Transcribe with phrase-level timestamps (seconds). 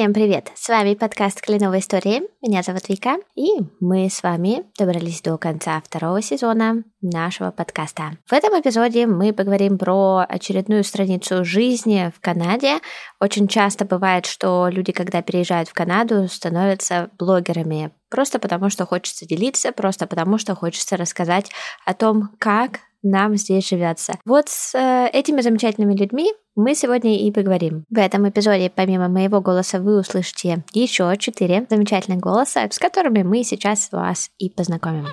[0.00, 0.50] Всем привет!
[0.54, 2.22] С вами подкаст «Кленовые истории».
[2.40, 3.50] Меня зовут Вика, и
[3.80, 8.12] мы с вами добрались до конца второго сезона нашего подкаста.
[8.26, 12.78] В этом эпизоде мы поговорим про очередную страницу жизни в Канаде.
[13.20, 19.26] Очень часто бывает, что люди, когда переезжают в Канаду, становятся блогерами просто потому, что хочется
[19.26, 21.50] делиться, просто потому, что хочется рассказать
[21.84, 24.14] о том, как нам здесь живется.
[24.24, 27.84] Вот с э, этими замечательными людьми мы сегодня и поговорим.
[27.90, 33.44] В этом эпизоде, помимо моего голоса, вы услышите еще четыре замечательных голоса, с которыми мы
[33.44, 35.06] сейчас вас и познакомим.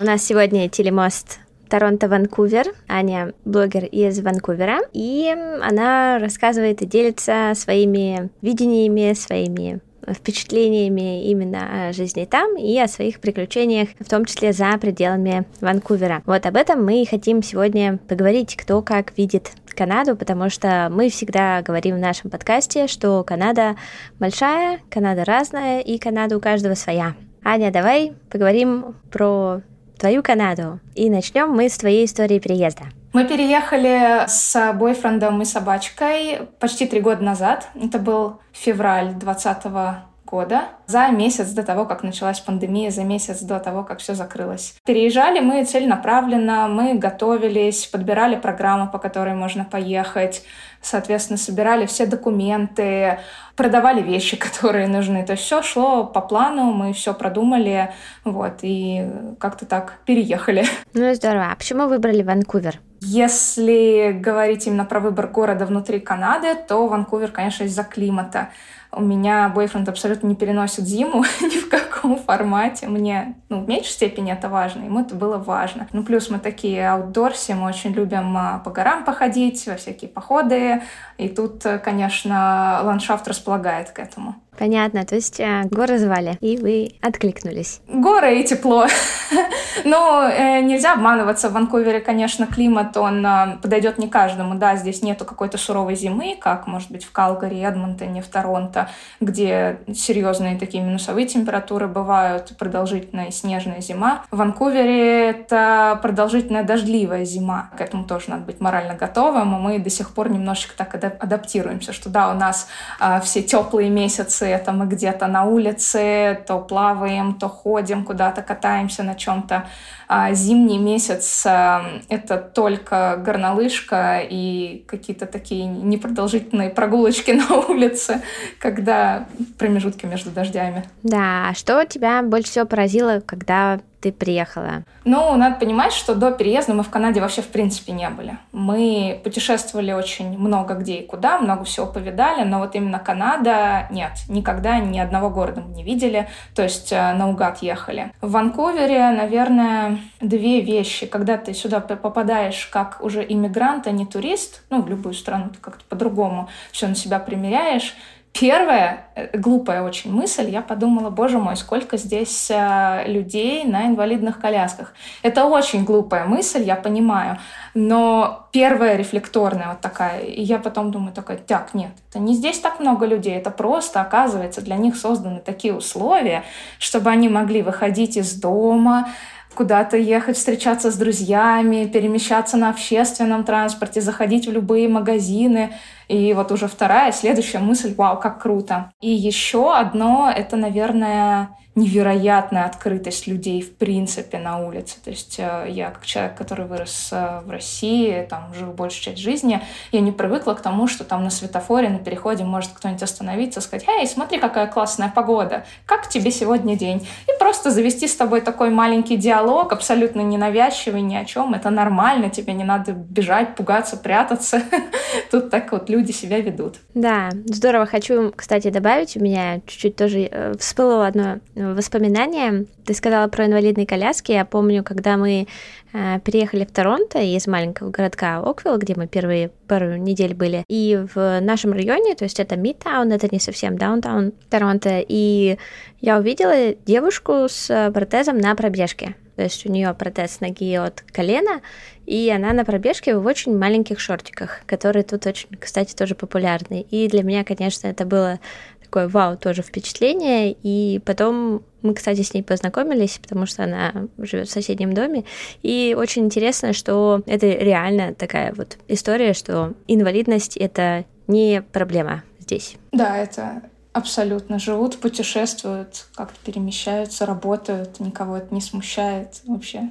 [0.00, 1.40] У нас сегодня телемост
[1.70, 2.74] Торонто-Ванкувер.
[2.88, 5.28] Аня блогер из Ванкувера, и
[5.62, 13.20] она рассказывает и делится своими видениями, своими впечатлениями именно о жизни там и о своих
[13.20, 16.22] приключениях, в том числе за пределами Ванкувера.
[16.26, 21.62] Вот об этом мы хотим сегодня поговорить, кто как видит Канаду, потому что мы всегда
[21.62, 23.76] говорим в нашем подкасте, что Канада
[24.18, 27.14] большая, Канада разная и Канада у каждого своя.
[27.42, 29.62] Аня, давай поговорим про
[29.98, 30.80] твою Канаду.
[30.94, 32.99] И начнем мы с твоей истории переезда.
[33.12, 37.68] Мы переехали с бойфрендом и собачкой почти три года назад.
[37.74, 43.58] Это был февраль 2020 года, за месяц до того, как началась пандемия, за месяц до
[43.58, 44.76] того, как все закрылось.
[44.86, 50.44] Переезжали мы целенаправленно, мы готовились, подбирали программу, по которой можно поехать,
[50.80, 53.18] соответственно, собирали все документы,
[53.56, 55.26] продавали вещи, которые нужны.
[55.26, 57.92] То есть все шло по плану, мы все продумали,
[58.24, 60.64] вот, и как-то так переехали.
[60.94, 61.48] Ну, здорово.
[61.50, 62.78] А почему выбрали Ванкувер?
[63.02, 68.50] Если говорить именно про выбор города внутри Канады, то Ванкувер, конечно, из-за климата.
[68.92, 72.88] У меня бойфренд абсолютно не переносит зиму ни в каком формате.
[72.88, 75.88] Мне, ну, в меньшей степени это важно, ему это было важно.
[75.92, 80.82] Ну, плюс мы такие аутдорси, мы очень любим а, по горам походить, во всякие походы.
[81.18, 84.36] И тут, конечно, ландшафт располагает к этому.
[84.58, 87.80] Понятно, то есть э, горы звали, и вы откликнулись.
[87.88, 88.86] Горы и тепло.
[89.84, 91.48] Но э, нельзя обманываться.
[91.48, 94.56] В Ванкувере, конечно, климат, он э, подойдет не каждому.
[94.56, 98.79] Да, здесь нету какой-то суровой зимы, как, может быть, в Калгари, Эдмонтоне, в Торонто,
[99.20, 104.24] где серьезные такие минусовые температуры бывают, продолжительная снежная зима.
[104.30, 107.70] В Ванкувере это продолжительная дождливая зима.
[107.76, 109.56] К этому тоже надо быть морально готовым.
[109.56, 112.68] И мы до сих пор немножечко так адаптируемся, что да, у нас
[113.00, 119.02] э, все теплые месяцы это мы где-то на улице, то плаваем, то ходим куда-то, катаемся
[119.02, 119.66] на чем-то.
[120.12, 128.20] А зимний месяц а,— это только горнолыжка и какие-то такие непродолжительные прогулочки на улице,
[128.58, 130.84] когда промежутки между дождями.
[131.04, 134.84] Да, а что тебя больше всего поразило, когда ты приехала?
[135.04, 138.38] Ну, надо понимать, что до переезда мы в Канаде вообще в принципе не были.
[138.52, 144.12] Мы путешествовали очень много где и куда, много всего повидали, но вот именно Канада нет.
[144.28, 148.12] Никогда ни одного города мы не видели, то есть э, наугад ехали.
[148.20, 151.06] В Ванкувере, наверное, две вещи.
[151.06, 155.58] Когда ты сюда попадаешь как уже иммигрант, а не турист, ну, в любую страну ты
[155.60, 157.94] как-то по-другому все на себя примеряешь,
[158.32, 164.40] Первая э, глупая очень мысль, я подумала, боже мой, сколько здесь э, людей на инвалидных
[164.40, 164.94] колясках.
[165.22, 167.38] Это очень глупая мысль, я понимаю,
[167.74, 170.20] но первая рефлекторная вот такая.
[170.20, 174.00] И я потом думаю, такая, так, нет, это не здесь так много людей, это просто,
[174.00, 176.44] оказывается, для них созданы такие условия,
[176.78, 179.08] чтобы они могли выходить из дома,
[179.54, 185.74] куда-то ехать, встречаться с друзьями, перемещаться на общественном транспорте, заходить в любые магазины.
[186.10, 188.92] И вот уже вторая, следующая мысль, вау, как круто.
[189.00, 194.96] И еще одно, это, наверное, невероятная открытость людей в принципе на улице.
[195.02, 199.18] То есть э, я как человек, который вырос э, в России, там жил большую часть
[199.18, 199.62] жизни,
[199.92, 203.86] я не привыкла к тому, что там на светофоре, на переходе может кто-нибудь остановиться, сказать,
[203.88, 208.70] «Эй, смотри, какая классная погода, как тебе сегодня день?» И просто завести с тобой такой
[208.70, 211.54] маленький диалог, абсолютно ненавязчивый, ни о чем.
[211.54, 214.62] Это нормально, тебе не надо бежать, пугаться, прятаться.
[215.30, 216.76] Тут так вот люди себя ведут.
[216.94, 217.86] Да, здорово.
[217.86, 222.66] Хочу, кстати, добавить, у меня чуть-чуть тоже э, всплыло одно воспоминания.
[222.84, 224.32] Ты сказала про инвалидные коляски.
[224.32, 225.46] Я помню, когда мы
[225.92, 231.04] э, переехали в Торонто из маленького городка Оквилл, где мы первые пару недель были, и
[231.14, 235.56] в нашем районе, то есть это Мидтаун, это не совсем даунтаун Торонто, и
[236.00, 239.14] я увидела девушку с протезом на пробежке.
[239.40, 241.62] То есть у нее протез ноги от колена,
[242.04, 246.84] и она на пробежке в очень маленьких шортиках, которые тут очень, кстати, тоже популярны.
[246.90, 248.38] И для меня, конечно, это было
[248.82, 250.54] такое вау тоже впечатление.
[250.62, 255.24] И потом мы, кстати, с ней познакомились, потому что она живет в соседнем доме.
[255.62, 262.76] И очень интересно, что это реально такая вот история, что инвалидность это не проблема здесь.
[262.92, 269.40] Да, это абсолютно живут, путешествуют, как-то перемещаются, работают, никого это не смущает.
[269.44, 269.90] Вообще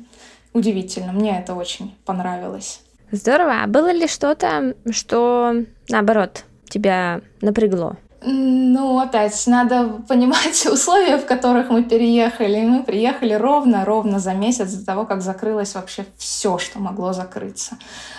[0.53, 1.11] удивительно.
[1.11, 2.81] Мне это очень понравилось.
[3.11, 3.63] Здорово.
[3.63, 5.53] А было ли что-то, что
[5.89, 7.97] наоборот тебя напрягло?
[8.21, 12.65] Ну, опять, надо понимать условия, в которых мы переехали.
[12.65, 17.77] Мы приехали ровно-ровно за месяц до того, как закрылось вообще все, что могло закрыться.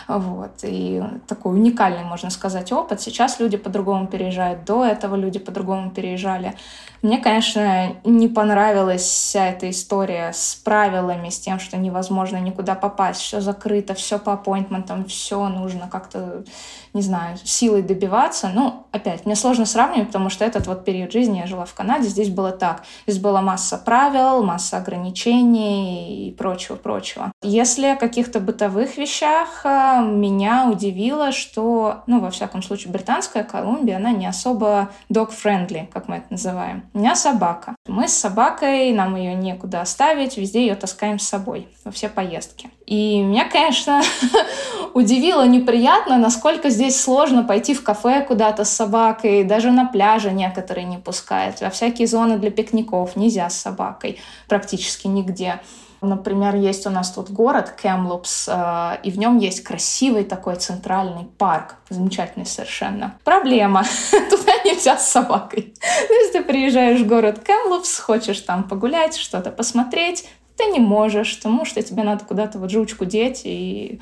[0.08, 0.52] Вот.
[0.62, 3.00] И такой уникальный, можно сказать, опыт.
[3.02, 4.64] Сейчас люди по-другому переезжают.
[4.64, 6.56] До этого люди по-другому переезжали.
[7.02, 13.22] Мне, конечно, не понравилась вся эта история с правилами, с тем, что невозможно никуда попасть,
[13.22, 16.44] все закрыто, все по аппоинтментам, все нужно как-то,
[16.92, 18.50] не знаю, силой добиваться.
[18.52, 22.08] Ну, опять, мне сложно сравнивать, потому что этот вот период жизни я жила в Канаде,
[22.08, 22.82] здесь было так.
[23.06, 27.32] Здесь была масса правил, масса ограничений и прочего-прочего.
[27.42, 33.96] Если о каких-то бытовых вещах э, меня удивило, что, ну, во всяком случае, британская Колумбия,
[33.96, 36.84] она не особо dog-friendly, как мы это называем.
[36.94, 37.74] У меня собака.
[37.86, 42.70] Мы с собакой, нам ее некуда оставить, везде ее таскаем с собой во все поездки.
[42.86, 44.02] И меня, конечно,
[44.94, 50.84] удивило неприятно, насколько здесь сложно пойти в кафе куда-то с собакой, даже на пляже некоторые
[50.84, 55.60] не пускают, во всякие зоны для пикников нельзя с собакой практически нигде.
[56.02, 61.26] Например, есть у нас тут город Кемлупс, э, и в нем есть красивый такой центральный
[61.36, 63.16] парк, замечательный совершенно.
[63.22, 63.84] Проблема,
[64.30, 65.74] туда нельзя с собакой.
[66.08, 70.26] То есть ты приезжаешь в город Кемлупс, хочешь там погулять, что-то посмотреть,
[70.56, 74.00] ты не можешь, потому что тебе надо куда-то вот жучку деть и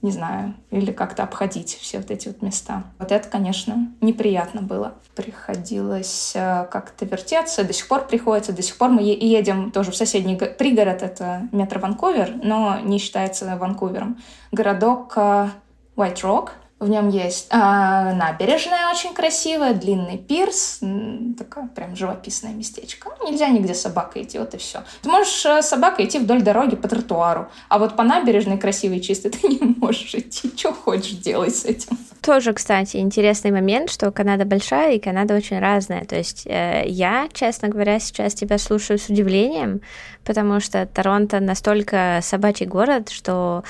[0.00, 2.84] не знаю, или как-то обходить все вот эти вот места.
[2.98, 4.94] Вот это, конечно, неприятно было.
[5.16, 9.96] Приходилось э, как-то вертеться, до сих пор приходится, до сих пор мы едем тоже в
[9.96, 14.18] соседний пригород, это метро Ванкувер, но не считается Ванкувером.
[14.52, 15.50] Городок White
[15.96, 16.50] Rock,
[16.80, 20.80] в нем есть э, набережная очень красивая, длинный пирс,
[21.36, 23.10] такое прям живописное местечко.
[23.18, 24.84] Ну, нельзя нигде собака идти, вот и все.
[25.02, 29.30] Ты можешь э, собакой идти вдоль дороги по тротуару, а вот по набережной красивой чистой
[29.30, 30.52] ты не можешь идти.
[30.56, 31.98] Что хочешь делать с этим?
[32.22, 36.04] Тоже, кстати, интересный момент, что Канада большая и Канада очень разная.
[36.04, 39.80] То есть э, я, честно говоря, сейчас тебя слушаю с удивлением,
[40.24, 43.64] потому что Торонто настолько собачий город, что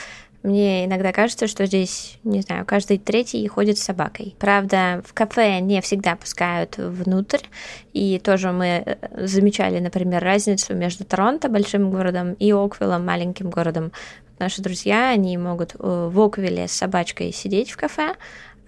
[0.48, 4.34] мне иногда кажется, что здесь, не знаю, каждый третий ходит с собакой.
[4.38, 7.44] Правда, в кафе не всегда пускают внутрь,
[7.92, 13.92] и тоже мы э, замечали, например, разницу между Торонто, большим городом, и Оквиллом, маленьким городом.
[14.38, 18.14] Наши друзья, они могут э, в Оквилле с собачкой сидеть в кафе,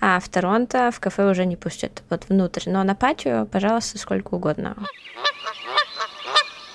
[0.01, 2.69] а в Торонто в кафе уже не пустят вот внутрь.
[2.69, 4.77] Но на патио, пожалуйста, сколько угодно.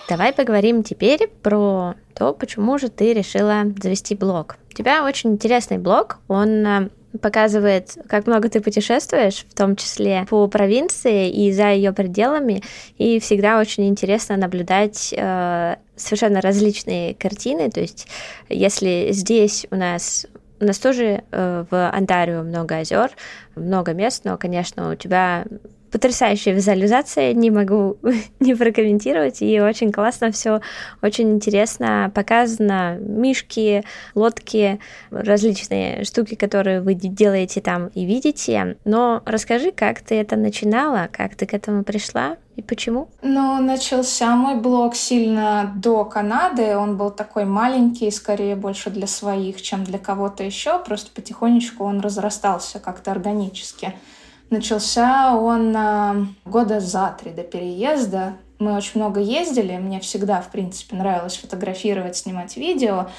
[0.07, 4.57] Давай поговорим теперь про то, почему же ты решила завести блог.
[4.71, 6.89] У тебя очень интересный блог, он э,
[7.21, 12.61] показывает, как много ты путешествуешь, в том числе по провинции и за ее пределами,
[12.97, 17.71] и всегда очень интересно наблюдать э, совершенно различные картины.
[17.71, 18.07] То есть,
[18.47, 20.27] если здесь у нас
[20.59, 23.11] у нас тоже э, в Онтарио много озер,
[23.55, 25.45] много мест, но, конечно, у тебя
[25.95, 27.95] потрясающая визуализация, не могу
[28.41, 30.59] не прокомментировать, и очень классно все,
[31.01, 39.71] очень интересно показано, мишки, лодки, различные штуки, которые вы делаете там и видите, но расскажи,
[39.71, 43.07] как ты это начинала, как ты к этому пришла, и почему?
[43.21, 46.77] Ну, начался мой блог сильно до Канады.
[46.77, 50.79] Он был такой маленький, скорее больше для своих, чем для кого-то еще.
[50.79, 53.93] Просто потихонечку он разрастался как-то органически.
[54.49, 58.33] Начался он а, года за три до переезда.
[58.59, 63.09] Мы очень много ездили, мне всегда, в принципе, нравилось фотографировать, снимать видео.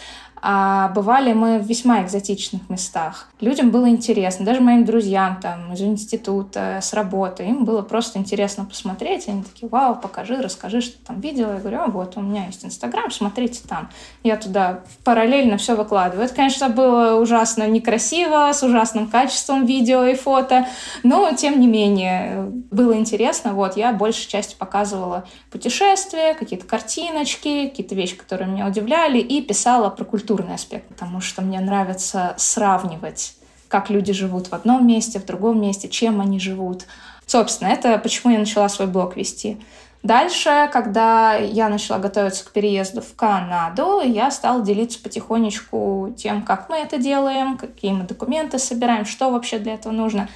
[0.42, 3.28] А бывали мы в весьма экзотичных местах.
[3.40, 8.64] Людям было интересно, даже моим друзьям там из института, с работы, им было просто интересно
[8.64, 9.28] посмотреть.
[9.28, 11.54] Они такие, вау, покажи, расскажи, что там видела.
[11.54, 13.88] Я говорю, а вот, у меня есть Инстаграм, смотрите там.
[14.22, 16.26] Я туда параллельно все выкладываю.
[16.26, 20.66] Это, конечно, было ужасно некрасиво, с ужасным качеством видео и фото,
[21.02, 23.54] но, тем не менее, было интересно.
[23.54, 29.88] Вот, я большей частью показывала путешествия, какие-то картиночки, какие-то вещи, которые меня удивляли, и писала
[29.90, 33.36] про культуру культурный аспект, потому что мне нравится сравнивать,
[33.68, 36.86] как люди живут в одном месте, в другом месте, чем они живут.
[37.26, 39.56] Собственно, это почему я начала свой блог вести.
[40.02, 46.68] Дальше, когда я начала готовиться к переезду в Канаду, я стала делиться потихонечку тем, как
[46.68, 50.28] мы это делаем, какие мы документы собираем, что вообще для этого нужно.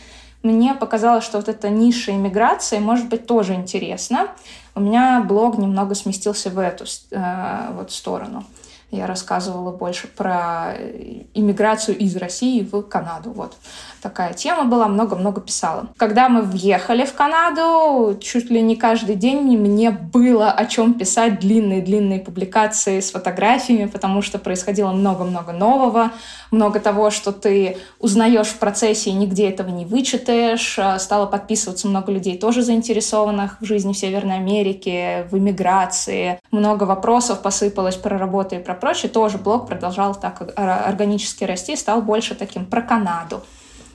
[0.45, 4.29] Мне показалось, что вот эта ниша иммиграции может быть тоже интересна.
[4.77, 8.45] У меня блог немного сместился в эту э, вот сторону.
[8.91, 10.75] Я рассказывала больше про
[11.35, 13.31] иммиграцию из России в Канаду.
[13.31, 13.57] Вот
[14.01, 15.89] такая тема была, много-много писала.
[15.97, 21.41] Когда мы въехали в Канаду, чуть ли не каждый день мне было о чем писать
[21.41, 26.11] длинные-длинные публикации с фотографиями, потому что происходило много-много нового,
[26.51, 30.79] много того, что ты узнаешь в процессе и нигде этого не вычитаешь.
[30.99, 36.41] Стало подписываться много людей, тоже заинтересованных в жизни в Северной Америке, в иммиграции.
[36.51, 39.11] Много вопросов посыпалось про работу и про прочее.
[39.11, 43.43] Тоже блог продолжал так органически расти, стал больше таким про Канаду.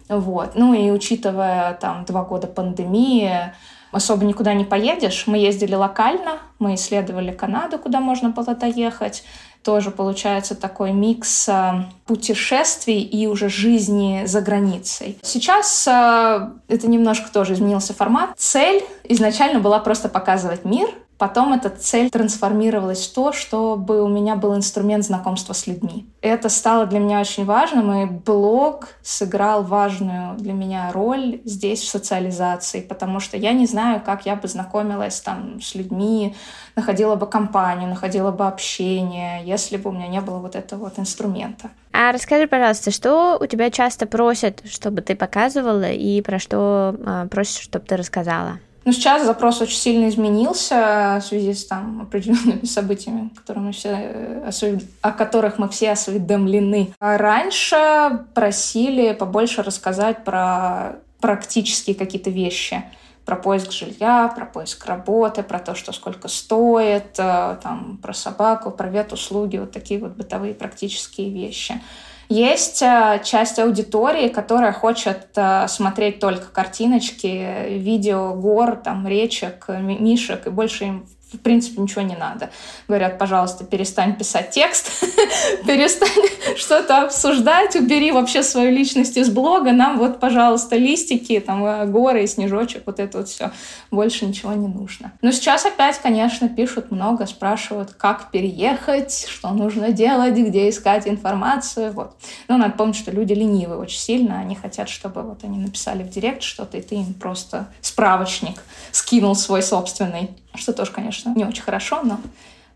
[0.09, 0.51] Вот.
[0.55, 3.53] Ну и учитывая там два года пандемии,
[3.91, 5.23] особо никуда не поедешь.
[5.25, 9.23] Мы ездили локально, мы исследовали Канаду, куда можно было доехать.
[9.63, 15.17] Тоже получается такой микс э, путешествий и уже жизни за границей.
[15.23, 18.29] Сейчас э, это немножко тоже изменился формат.
[18.37, 24.35] Цель изначально была просто показывать мир, Потом эта цель трансформировалась в то, чтобы у меня
[24.35, 26.05] был инструмент знакомства с людьми.
[26.21, 31.87] Это стало для меня очень важным, и блог сыграл важную для меня роль здесь в
[31.87, 36.35] социализации, потому что я не знаю, как я бы знакомилась там с людьми,
[36.75, 40.99] находила бы компанию, находила бы общение, если бы у меня не было вот этого вот
[40.99, 41.69] инструмента.
[41.93, 47.27] А расскажи, пожалуйста, что у тебя часто просят, чтобы ты показывала, и про что э,
[47.31, 48.59] просят, чтобы ты рассказала?
[48.85, 53.89] Но сейчас запрос очень сильно изменился в связи с там, определенными событиями, которые мы все,
[53.91, 56.93] э, о которых мы все осведомлены.
[56.99, 62.83] А раньше просили побольше рассказать про практические какие-то вещи
[63.25, 68.69] про поиск жилья, про поиск работы, про то, что сколько стоит, э, там, про собаку,
[68.69, 71.81] про ветуслуги, вот такие вот бытовые практические вещи.
[72.29, 80.47] Есть э, часть аудитории, которая хочет э, смотреть только картиночки, видео гор, там, речек, мишек,
[80.47, 82.49] и больше им в принципе ничего не надо.
[82.87, 84.91] Говорят, пожалуйста, перестань писать текст,
[85.67, 91.85] перестань что-то обсуждать, убери вообще свою личность из блога, нам вот, пожалуйста, листики, там, э,
[91.85, 93.51] горы и снежочек, вот это вот все.
[93.91, 95.13] Больше ничего не нужно.
[95.21, 101.91] Но сейчас опять, конечно, пишут много, спрашивают, как переехать, что нужно делать, где искать информацию,
[101.91, 102.15] вот.
[102.47, 106.09] Но надо помнить, что люди ленивые очень сильно, они хотят, чтобы вот они написали в
[106.09, 111.63] директ что-то, и ты им просто справочник скинул свой собственный что тоже, конечно, не очень
[111.63, 112.19] хорошо, но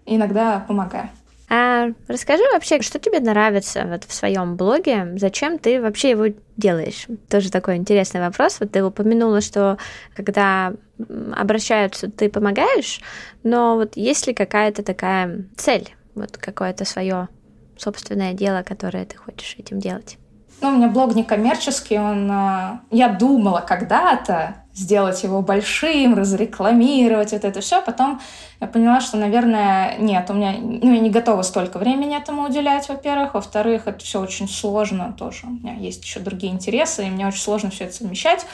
[0.06, 1.10] иногда помогаю.
[1.52, 6.26] А расскажи вообще, что тебе нравится вот в своем блоге, зачем ты вообще его
[6.58, 7.08] делаешь?
[7.28, 8.60] Тоже такой интересный вопрос.
[8.60, 9.80] Вот ты упомянула, что
[10.16, 10.74] когда
[11.36, 13.02] обращаются, ты помогаешь,
[13.44, 17.30] но вот есть ли какая-то такая цель, вот какое-то свое
[17.78, 20.20] собственное дело, которое ты хочешь этим делать?
[20.62, 22.30] Ну, у меня блог не коммерческий, он...
[22.30, 27.82] А, я думала когда-то, сделать его большим, разрекламировать вот это все.
[27.82, 28.22] Потом
[28.62, 32.88] я поняла, что, наверное, нет, у меня, ну, я не готова столько времени этому уделять,
[32.90, 33.34] во-первых.
[33.34, 35.48] Во-вторых, это все очень сложно тоже.
[35.48, 38.46] У меня есть еще другие интересы, и мне очень сложно все это совмещать.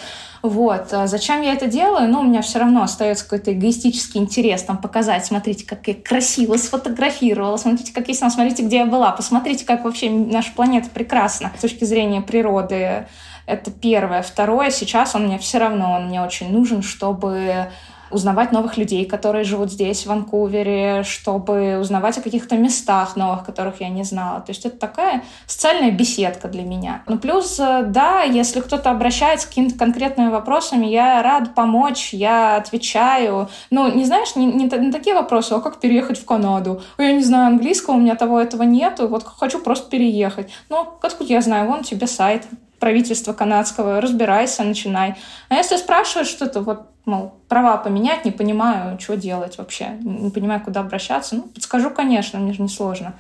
[0.42, 0.94] Вот.
[0.94, 2.08] А зачем я это делаю?
[2.08, 6.58] Ну, у меня все равно остается какой-то эгоистический интерес там показать, смотрите, как я красиво
[6.58, 11.62] сфотографировала, смотрите, как я смотрите, где я была, посмотрите, как вообще наша планета прекрасна с
[11.62, 13.08] точки зрения природы
[13.46, 14.22] это первое.
[14.22, 17.70] Второе, сейчас он мне все равно, он мне очень нужен, чтобы
[18.12, 23.82] узнавать новых людей, которые живут здесь, в Ванкувере, чтобы узнавать о каких-то местах новых, которых
[23.82, 24.42] я не знала.
[24.42, 27.04] То есть это такая социальная беседка для меня.
[27.08, 32.58] Ну, плюс, э, да, если кто-то обращается с какими-то конкретными вопросами, я рад помочь, я
[32.58, 33.50] отвечаю.
[33.72, 36.82] Ну, не знаешь, не, не, не такие вопросы, а как переехать в Канаду?
[36.98, 40.52] Я не знаю английского, у меня того этого нету, вот хочу просто переехать.
[40.70, 42.44] Ну, откуда я знаю, вон тебе сайт,
[42.86, 45.16] правительства канадского, разбирайся, начинай.
[45.50, 50.62] А если спрашивают что-то, вот, мол, права поменять, не понимаю, что делать вообще, не понимаю,
[50.62, 53.16] куда обращаться, ну, подскажу, конечно, мне же не сложно.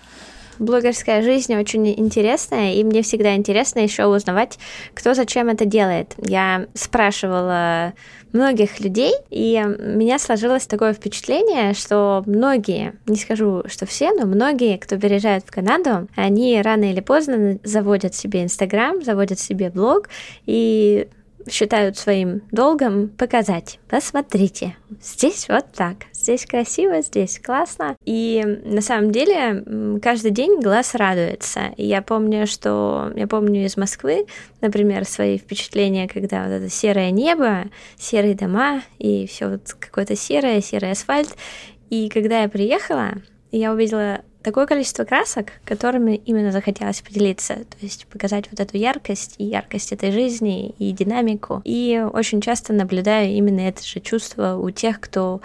[0.59, 4.57] Блогерская жизнь очень интересная, и мне всегда интересно еще узнавать,
[4.93, 6.13] кто зачем это делает.
[6.17, 7.93] Я спрашивала
[8.35, 14.25] многих людей, и у меня сложилось такое впечатление, что многие, не скажу, что все, но
[14.25, 20.09] многие, кто переезжает в Канаду, они рано или поздно заводят себе Инстаграм, заводят себе блог,
[20.45, 21.07] и
[21.49, 23.79] считают своим долгом показать.
[23.89, 27.95] Посмотрите, здесь вот так, здесь красиво, здесь классно.
[28.05, 31.71] И на самом деле каждый день глаз радуется.
[31.77, 34.25] И я помню, что я помню из Москвы,
[34.61, 37.65] например, свои впечатления, когда вот это серое небо,
[37.97, 41.35] серые дома и все вот какое-то серое, серый асфальт.
[41.89, 43.11] И когда я приехала,
[43.51, 49.35] я увидела такое количество красок, которыми именно захотелось поделиться, то есть показать вот эту яркость
[49.39, 51.61] и яркость этой жизни и динамику.
[51.65, 55.41] И очень часто наблюдаю именно это же чувство у тех, кто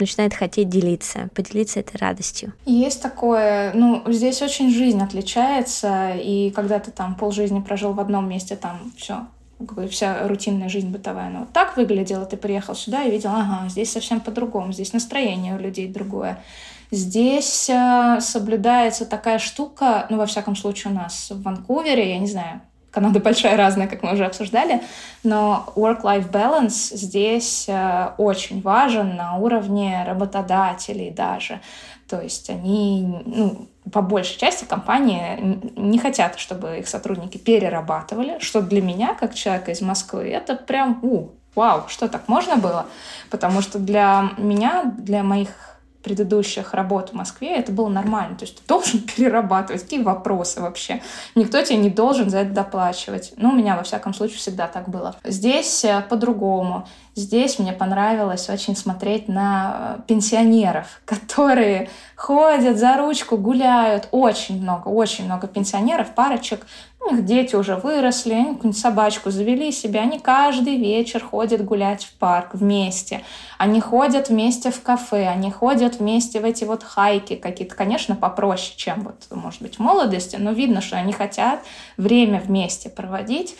[0.00, 2.52] начинает хотеть делиться, поделиться этой радостью.
[2.66, 8.28] Есть такое, ну, здесь очень жизнь отличается, и когда ты там полжизни прожил в одном
[8.28, 9.26] месте, там все,
[9.58, 13.30] как бы вся рутинная жизнь бытовая, она вот так выглядела, ты приехал сюда и видел,
[13.30, 16.42] ага, здесь совсем по-другому, здесь настроение у людей другое.
[16.90, 22.26] Здесь э, соблюдается такая штука, ну, во всяком случае, у нас в Ванкувере, я не
[22.26, 24.82] знаю, Канада большая, разная, как мы уже обсуждали,
[25.22, 31.60] но work-life balance здесь э, очень важен на уровне работодателей даже.
[32.08, 38.62] То есть они, ну, по большей части компании не хотят, чтобы их сотрудники перерабатывали, что
[38.62, 42.86] для меня, как человека из Москвы, это прям, у, вау, что так можно было?
[43.30, 48.36] Потому что для меня, для моих предыдущих работ в Москве это было нормально.
[48.36, 49.82] То есть ты должен перерабатывать.
[49.82, 51.02] Какие вопросы вообще?
[51.34, 53.32] Никто тебе не должен за это доплачивать.
[53.36, 55.16] Ну, у меня, во всяком случае, всегда так было.
[55.24, 56.86] Здесь э, по-другому.
[57.14, 64.08] Здесь мне понравилось очень смотреть на э, пенсионеров, которые ходят за ручку, гуляют.
[64.10, 66.66] Очень много, очень много пенсионеров, парочек.
[67.02, 70.00] У них дети уже выросли, какую-нибудь собачку завели себе.
[70.00, 73.22] Они каждый вечер ходят гулять в парк вместе.
[73.56, 78.74] Они ходят вместе в кафе, они ходят вместе в эти вот хайки какие-то, конечно, попроще,
[78.76, 81.60] чем вот, может быть, в молодости, но видно, что они хотят
[81.96, 83.56] время вместе проводить.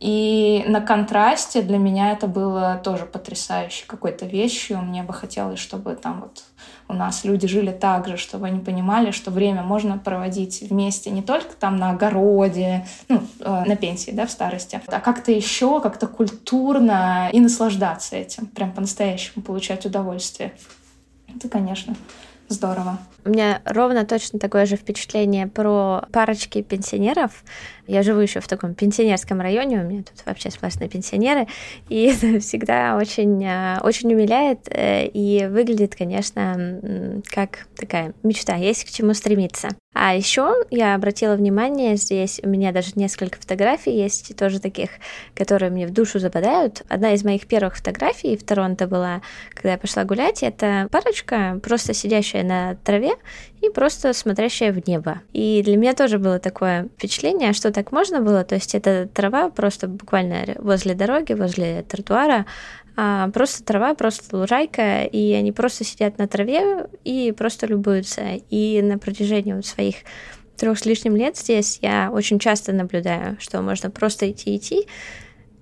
[0.00, 4.78] И на контрасте для меня это было тоже потрясающей какой-то вещью.
[4.82, 6.42] Мне бы хотелось, чтобы там вот
[6.88, 11.22] у нас люди жили так же, чтобы они понимали, что время можно проводить вместе не
[11.22, 16.06] только там на огороде, ну, э, на пенсии, да, в старости, а как-то еще, как-то
[16.06, 20.52] культурно и наслаждаться этим, прям по-настоящему получать удовольствие.
[21.34, 21.96] Это, конечно,
[22.48, 22.98] здорово.
[23.24, 27.42] У меня ровно точно такое же впечатление про парочки пенсионеров.
[27.86, 31.46] Я живу еще в таком пенсионерском районе, у меня тут вообще сплошные пенсионеры,
[31.88, 38.84] и это всегда очень, а, очень умиляет э, и выглядит, конечно, как такая мечта, есть
[38.84, 39.68] к чему стремиться.
[39.94, 44.90] А еще я обратила внимание, здесь у меня даже несколько фотографий есть, тоже таких,
[45.36, 46.82] которые мне в душу западают.
[46.88, 49.22] Одна из моих первых фотографий в Торонто была,
[49.54, 53.12] когда я пошла гулять, это парочка, просто сидящая на траве,
[53.60, 55.22] и просто смотрящая в небо.
[55.32, 59.50] И для меня тоже было такое впечатление, что так можно было, то есть это трава
[59.50, 62.46] просто буквально возле дороги, возле тротуара,
[62.96, 68.22] а просто трава, просто лужайка, и они просто сидят на траве и просто любуются.
[68.50, 69.96] И на протяжении вот своих
[70.56, 74.86] трех с лишним лет здесь я очень часто наблюдаю, что можно просто идти-идти,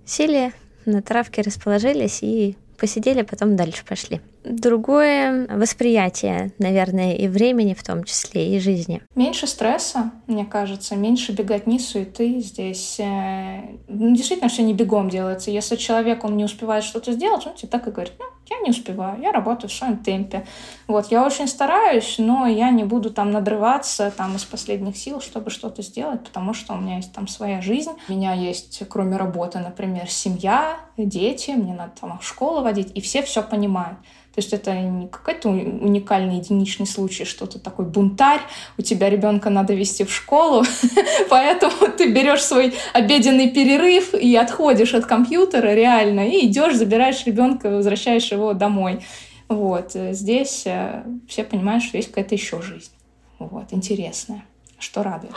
[0.04, 0.52] сели
[0.84, 4.20] на травке, расположились и посидели, потом дальше пошли.
[4.44, 9.02] Другое восприятие, наверное, и времени в том числе, и жизни.
[9.14, 12.98] Меньше стресса, мне кажется, меньше беготни, суеты здесь.
[12.98, 15.50] Э, ну, действительно, все не бегом делается.
[15.50, 18.70] Если человек, он не успевает что-то сделать, он тебе так и говорит, ну, я не
[18.70, 20.46] успеваю, я работаю в своем темпе.
[20.86, 25.50] Вот, я очень стараюсь, но я не буду там надрываться там из последних сил, чтобы
[25.50, 27.92] что-то сделать, потому что у меня есть там своя жизнь.
[28.08, 33.00] У меня есть, кроме работы, например, семья, дети, мне надо там в школу водить, и
[33.00, 33.98] все все понимают.
[34.34, 38.40] То есть это не какой-то уникальный единичный случай, что ты такой бунтарь,
[38.78, 40.64] у тебя ребенка надо вести в школу,
[41.28, 47.68] поэтому ты берешь свой обеденный перерыв и отходишь от компьютера реально, и идешь, забираешь ребенка,
[47.68, 49.04] возвращаешь его домой.
[49.48, 49.92] Вот.
[49.92, 52.92] Здесь э, все понимают, что есть какая-то еще жизнь.
[53.38, 53.66] Вот.
[53.72, 54.44] Интересная,
[54.78, 55.34] что радует.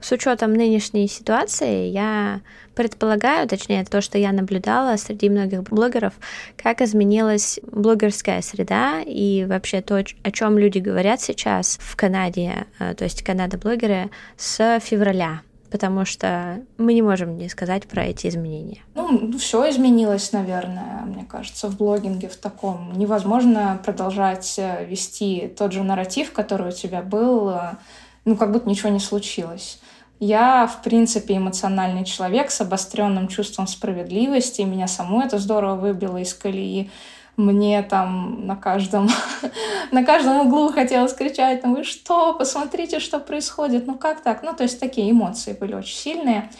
[0.00, 2.40] С учетом нынешней ситуации я
[2.74, 6.14] предполагаю, точнее то, что я наблюдала среди многих блогеров,
[6.56, 12.94] как изменилась блогерская среда и вообще то, о чем люди говорят сейчас в Канаде, э,
[12.94, 18.82] то есть Канада-блогеры с февраля потому что мы не можем не сказать про эти изменения.
[18.94, 22.92] Ну, все изменилось, наверное, мне кажется, в блогинге в таком.
[22.94, 27.76] Невозможно продолжать э, вести тот же нарратив, который у тебя был, э,
[28.24, 29.80] ну, как будто ничего не случилось.
[30.18, 34.60] Я, в принципе, эмоциональный человек с обостренным чувством справедливости.
[34.60, 36.90] Меня саму это здорово выбило из колеи.
[37.36, 39.08] Мне там на каждом,
[39.90, 44.42] на каждом углу хотелось кричать, ну вы что, посмотрите, что происходит, ну как так?
[44.42, 46.50] Ну, то есть такие эмоции были очень сильные.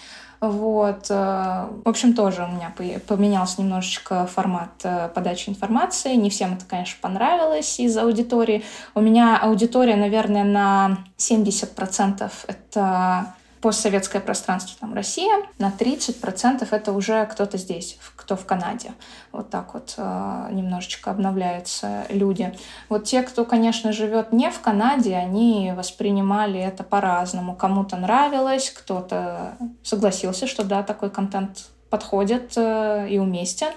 [0.40, 1.06] Вот.
[1.10, 2.72] Э, в общем, тоже у меня
[3.06, 6.14] поменялся немножечко формат э, подачи информации.
[6.14, 8.64] Не всем это, конечно, понравилось из аудитории.
[8.94, 17.26] У меня аудитория, наверное, на 70% это постсоветское пространство, там Россия, на 30% это уже
[17.26, 18.92] кто-то здесь, кто в Канаде.
[19.32, 22.56] Вот так вот э, немножечко обновляются люди.
[22.88, 27.54] Вот те, кто, конечно, живет не в Канаде, они воспринимали это по-разному.
[27.54, 33.72] Кому-то нравилось, кто-то согласился, что да, такой контент подходит э, и уместен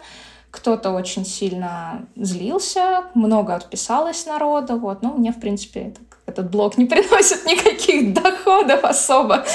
[0.54, 6.86] кто-то очень сильно злился, много отписалось народа, вот, ну, мне, в принципе, этот блог не
[6.88, 9.46] приносит никаких доходов особо,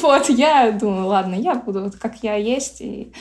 [0.00, 3.12] вот, я думаю, ладно, я буду вот как я есть и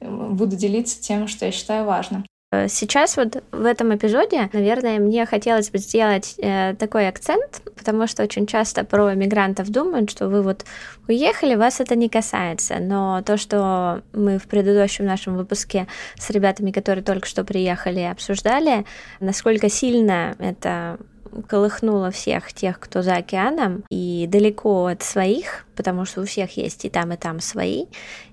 [0.00, 2.24] буду делиться тем, что я считаю важным.
[2.52, 8.06] Э, сейчас вот в этом эпизоде, наверное, мне хотелось бы сделать э, такой акцент, потому
[8.06, 10.64] что очень часто про мигрантов думают, что вы вот
[11.08, 12.78] уехали, вас это не касается.
[12.78, 15.86] Но то, что мы в предыдущем нашем выпуске
[16.18, 18.84] с ребятами, которые только что приехали, обсуждали,
[19.20, 20.98] насколько сильно это
[21.42, 26.84] колыхнуло всех тех, кто за океаном и далеко от своих, потому что у всех есть
[26.84, 27.86] и там, и там свои.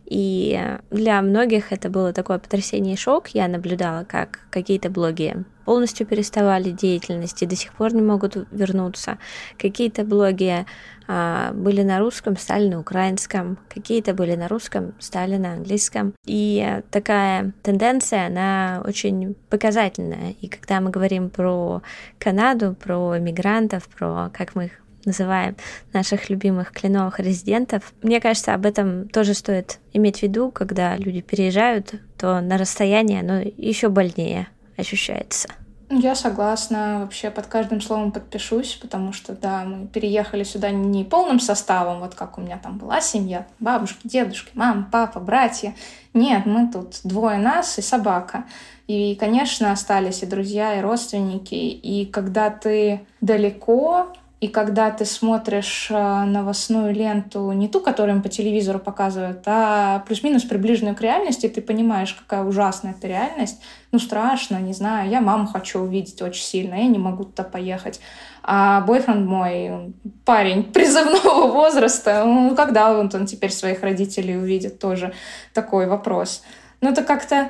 [0.06, 0.60] И
[0.92, 3.30] для многих это было такое потрясение и шок.
[3.30, 9.18] Я наблюдала, как какие-то блоги полностью переставали деятельность и до сих пор не могут вернуться.
[9.58, 10.66] Какие-то блоги
[11.08, 16.14] а, были на русском, стали на украинском, какие-то были на русском, стали на английском.
[16.26, 20.36] И такая тенденция, она очень показательная.
[20.42, 21.82] И когда мы говорим про
[22.20, 24.72] Канаду, про мигрантов, про, как мы их
[25.06, 25.56] называем
[25.92, 27.94] наших любимых кленовых резидентов.
[28.02, 33.20] Мне кажется, об этом тоже стоит иметь в виду, когда люди переезжают, то на расстоянии
[33.20, 35.50] оно еще больнее ощущается.
[35.90, 41.40] Я согласна, вообще под каждым словом подпишусь, потому что, да, мы переехали сюда не полным
[41.40, 45.76] составом, вот как у меня там была семья, бабушки, дедушки, мама, папа, братья.
[46.14, 48.46] Нет, мы тут двое нас и собака.
[48.88, 51.54] И, конечно, остались и друзья, и родственники.
[51.54, 58.22] И когда ты далеко, и когда ты смотришь э, новостную ленту, не ту, которую им
[58.22, 63.62] по телевизору показывают, а плюс-минус приближенную к реальности, ты понимаешь, какая ужасная эта реальность.
[63.94, 65.10] Ну, страшно, не знаю.
[65.10, 68.02] Я маму хочу увидеть очень сильно, я не могу туда поехать.
[68.44, 69.94] А бойфренд мой,
[70.26, 75.14] парень призывного возраста, ну, когда он, он теперь своих родителей увидит, тоже
[75.54, 76.44] такой вопрос.
[76.82, 77.50] Ну, это как-то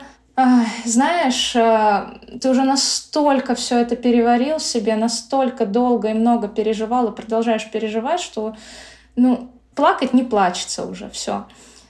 [0.85, 7.15] знаешь, э, ты уже настолько все это переварил себе, настолько долго и много переживал и
[7.15, 8.55] продолжаешь переживать, что,
[9.15, 11.45] ну, плакать не плачется уже, все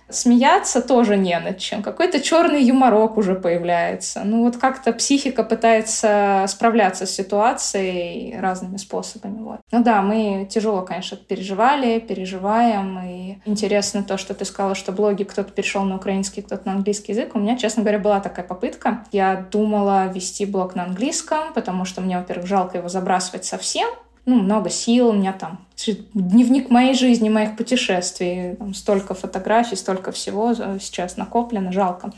[0.09, 1.81] смеяться тоже не над чем.
[1.81, 4.21] Какой-то черный юморок уже появляется.
[4.23, 9.41] Ну вот как-то психика пытается справляться с ситуацией разными способами.
[9.41, 9.59] Вот.
[9.71, 12.99] Ну да, мы тяжело, конечно, переживали, переживаем.
[13.05, 17.13] И интересно то, что ты сказала, что блоги кто-то перешел на украинский, кто-то на английский
[17.13, 17.35] язык.
[17.35, 19.05] У меня, честно говоря, была такая попытка.
[19.11, 23.89] Я думала вести блог на английском, потому что мне, во-первых, жалко его забрасывать совсем
[24.25, 25.59] ну, много сил, у меня там
[26.13, 32.13] дневник моей жизни, моих путешествий, там столько фотографий, столько всего сейчас накоплено, жалко.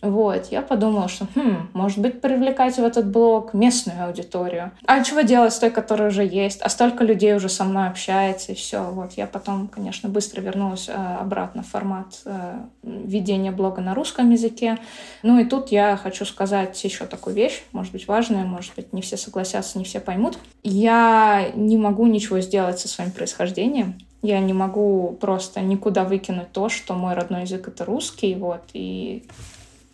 [0.00, 4.70] Вот, я подумала, что, хм, может быть, привлекать в этот блог местную аудиторию.
[4.86, 6.62] А чего делать с той, которая уже есть?
[6.62, 8.82] А столько людей уже со мной общается, и все.
[8.84, 14.30] Вот, я потом, конечно, быстро вернулась э, обратно в формат э, ведения блога на русском
[14.30, 14.78] языке.
[15.24, 19.02] Ну и тут я хочу сказать еще такую вещь, может быть, важную, может быть, не
[19.02, 20.38] все согласятся, не все поймут.
[20.62, 23.98] Я не могу ничего сделать со своим происхождением.
[24.22, 29.24] Я не могу просто никуда выкинуть то, что мой родной язык— это русский, вот, и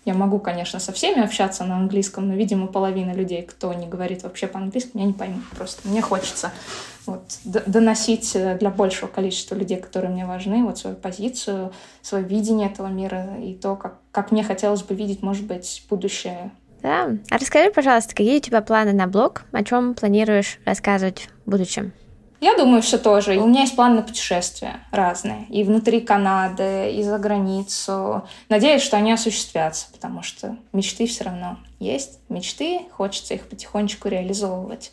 [0.05, 4.23] я могу, конечно, со всеми общаться на английском, но, видимо, половина людей, кто не говорит
[4.23, 5.89] вообще по-английски, меня не поймут просто.
[5.89, 6.53] Мне хочется
[7.07, 12.69] вот, доносить э, для большего количества людей, которые мне важны, вот свою позицию, свое видение
[12.69, 16.51] этого мира и то, как, как мне хотелось бы видеть, может быть, будущее.
[16.83, 17.11] Да.
[17.31, 21.93] А расскажи, пожалуйста, какие у тебя планы на блог, о чем планируешь рассказывать в будущем?
[22.45, 23.39] Я думаю, все тоже.
[23.39, 25.47] У меня есть планы на путешествия разные.
[25.49, 28.29] И внутри Канады, и за границу.
[28.51, 32.19] Надеюсь, что они осуществятся, потому что мечты все равно есть.
[32.29, 34.93] Мечты, хочется их потихонечку реализовывать.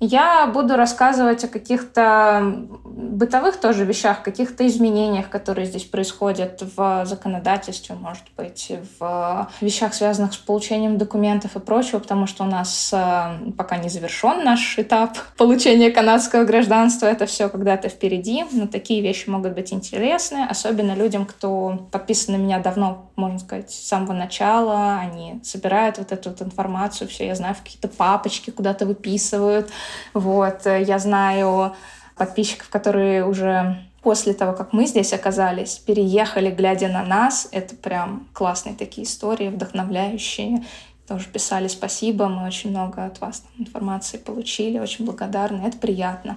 [0.00, 7.96] Я буду рассказывать о каких-то бытовых тоже вещах, каких-то изменениях, которые здесь происходят в законодательстве,
[7.96, 13.52] может быть, в вещах, связанных с получением документов и прочего, потому что у нас э,
[13.56, 17.06] пока не завершен наш этап получения канадского гражданства.
[17.06, 22.38] Это все когда-то впереди, но такие вещи могут быть интересны, особенно людям, кто подписан на
[22.38, 24.98] меня давно, можно сказать, с самого начала.
[25.00, 29.70] Они собирают вот эту вот информацию, все, я знаю, в какие-то папочки куда-то выписывают,
[30.14, 31.74] вот, э, я знаю
[32.16, 37.48] подписчиков, которые уже после того, как мы здесь оказались, переехали, глядя на нас.
[37.52, 40.64] Это прям классные такие истории, вдохновляющие.
[41.06, 46.36] Тоже писали спасибо, мы очень много от вас информации получили, очень благодарны, это приятно.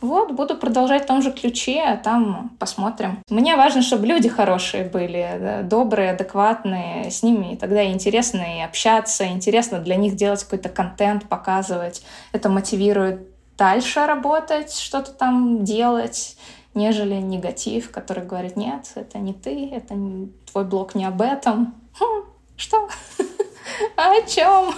[0.00, 3.22] Вот, буду продолжать в том же ключе, а там посмотрим.
[3.28, 9.80] Мне важно, чтобы люди хорошие были, добрые, адекватные, с ними тогда интересно и общаться, интересно
[9.80, 12.02] для них делать какой-то контент, показывать.
[12.32, 16.36] Это мотивирует дальше работать, что-то там делать,
[16.74, 20.30] нежели негатив, который говорит, нет, это не ты, это не...
[20.50, 21.74] твой блог не об этом.
[21.98, 22.24] Хм,
[22.56, 22.88] что?
[23.96, 24.72] О чем?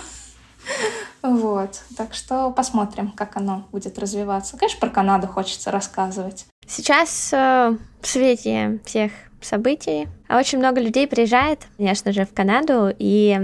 [1.23, 1.81] Вот.
[1.97, 4.57] Так что посмотрим, как оно будет развиваться.
[4.57, 6.47] Конечно, про Канаду хочется рассказывать.
[6.67, 9.13] Сейчас э, в свете всех
[9.45, 13.37] событий очень много людей приезжает, конечно же, в Канаду, и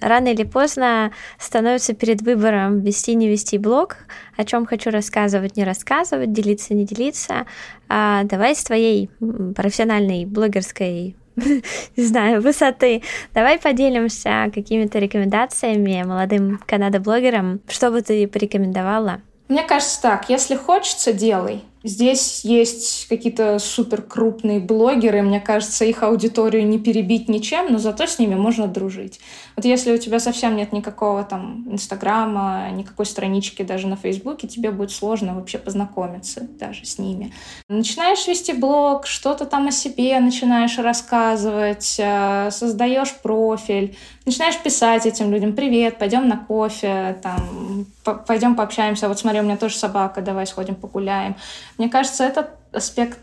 [0.00, 3.98] рано или поздно становится перед выбором вести не вести блог,
[4.36, 7.46] о чем хочу рассказывать, не рассказывать, делиться, не делиться.
[7.88, 9.10] А давай с твоей
[9.54, 11.16] профессиональной блогерской
[11.96, 13.02] не знаю, высоты.
[13.34, 17.60] Давай поделимся какими-то рекомендациями молодым канадо-блогерам.
[17.68, 19.20] Что бы ты порекомендовала?
[19.48, 21.62] Мне кажется так, если хочется, делай.
[21.84, 28.06] Здесь есть какие-то супер крупные блогеры, мне кажется, их аудиторию не перебить ничем, но зато
[28.06, 29.20] с ними можно дружить.
[29.56, 34.70] Вот если у тебя совсем нет никакого там Инстаграма, никакой странички даже на Фейсбуке, тебе
[34.70, 37.32] будет сложно вообще познакомиться даже с ними.
[37.68, 45.30] Начинаешь вести блог, что-то там о себе начинаешь рассказывать, э, создаешь профиль, начинаешь писать этим
[45.32, 47.86] людям, привет, пойдем на кофе, там,
[48.26, 51.36] пойдем пообщаемся, вот смотри, у меня тоже собака, давай сходим погуляем.
[51.78, 53.18] Мне кажется, этот аспект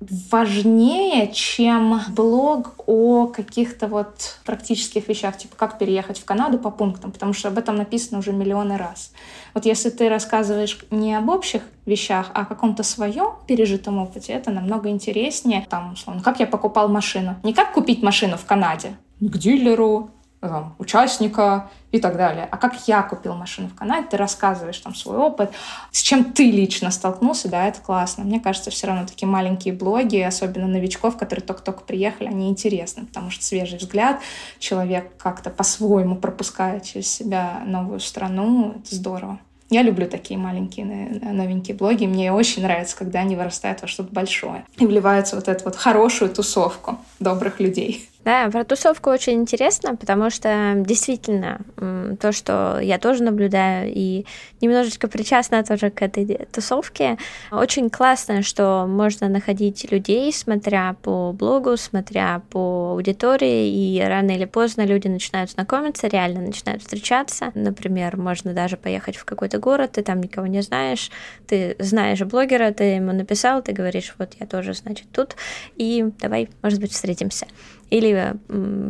[0.00, 7.12] важнее, чем блог о каких-то вот практических вещах, типа как переехать в Канаду по пунктам,
[7.12, 9.12] потому что об этом написано уже миллионы раз.
[9.54, 14.50] Вот если ты рассказываешь не об общих вещах, а о каком-то своем пережитом опыте, это
[14.50, 15.66] намного интереснее.
[15.68, 17.36] Там, условно, как я покупал машину.
[17.42, 22.46] Не как купить машину в Канаде, к дилеру, там, участника и так далее.
[22.50, 25.50] А как я купил машину в Канаде, ты рассказываешь там свой опыт,
[25.90, 28.24] с чем ты лично столкнулся, да, это классно.
[28.24, 33.30] Мне кажется, все равно такие маленькие блоги, особенно новичков, которые только-только приехали, они интересны, потому
[33.30, 34.20] что свежий взгляд,
[34.58, 39.38] человек как-то по-своему пропускает через себя новую страну, это здорово.
[39.70, 42.06] Я люблю такие маленькие новенькие блоги.
[42.06, 46.30] Мне очень нравится, когда они вырастают во что-то большое и вливаются вот эту вот хорошую
[46.30, 48.08] тусовку добрых людей.
[48.28, 51.62] Да, про тусовку очень интересно, потому что действительно
[52.20, 54.26] то, что я тоже наблюдаю и
[54.60, 57.16] немножечко причастна тоже к этой тусовке,
[57.50, 64.44] очень классно, что можно находить людей, смотря по блогу, смотря по аудитории, и рано или
[64.44, 67.50] поздно люди начинают знакомиться, реально начинают встречаться.
[67.54, 71.10] Например, можно даже поехать в какой-то город, ты там никого не знаешь,
[71.46, 75.34] ты знаешь блогера, ты ему написал, ты говоришь, вот я тоже, значит, тут,
[75.76, 77.46] и давай, может быть, встретимся.
[77.90, 78.34] Или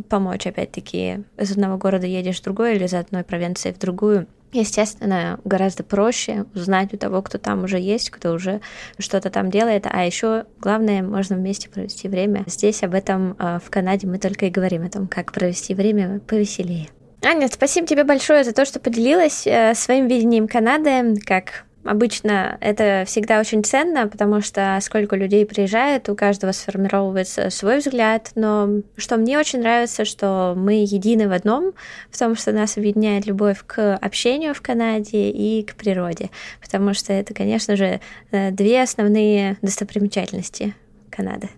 [0.09, 4.27] помочь, опять-таки, из одного города едешь в другой или из одной провинции в другую.
[4.53, 8.61] Естественно, гораздо проще узнать у того, кто там уже есть, кто уже
[8.99, 9.87] что-то там делает.
[9.89, 12.45] А еще главное, можно вместе провести время.
[12.47, 16.21] Здесь об этом а, в Канаде мы только и говорим о том, как провести время
[16.21, 16.89] повеселее.
[17.23, 23.05] Аня, спасибо тебе большое за то, что поделилась э, своим видением Канады, как Обычно это
[23.07, 29.17] всегда очень ценно, потому что сколько людей приезжает, у каждого сформировывается свой взгляд, но что
[29.17, 31.73] мне очень нравится, что мы едины в одном,
[32.11, 36.29] в том, что нас объединяет любовь к общению в Канаде и к природе,
[36.61, 38.01] потому что это, конечно же,
[38.33, 40.75] э, две основные достопримечательности
[41.09, 41.49] Канады.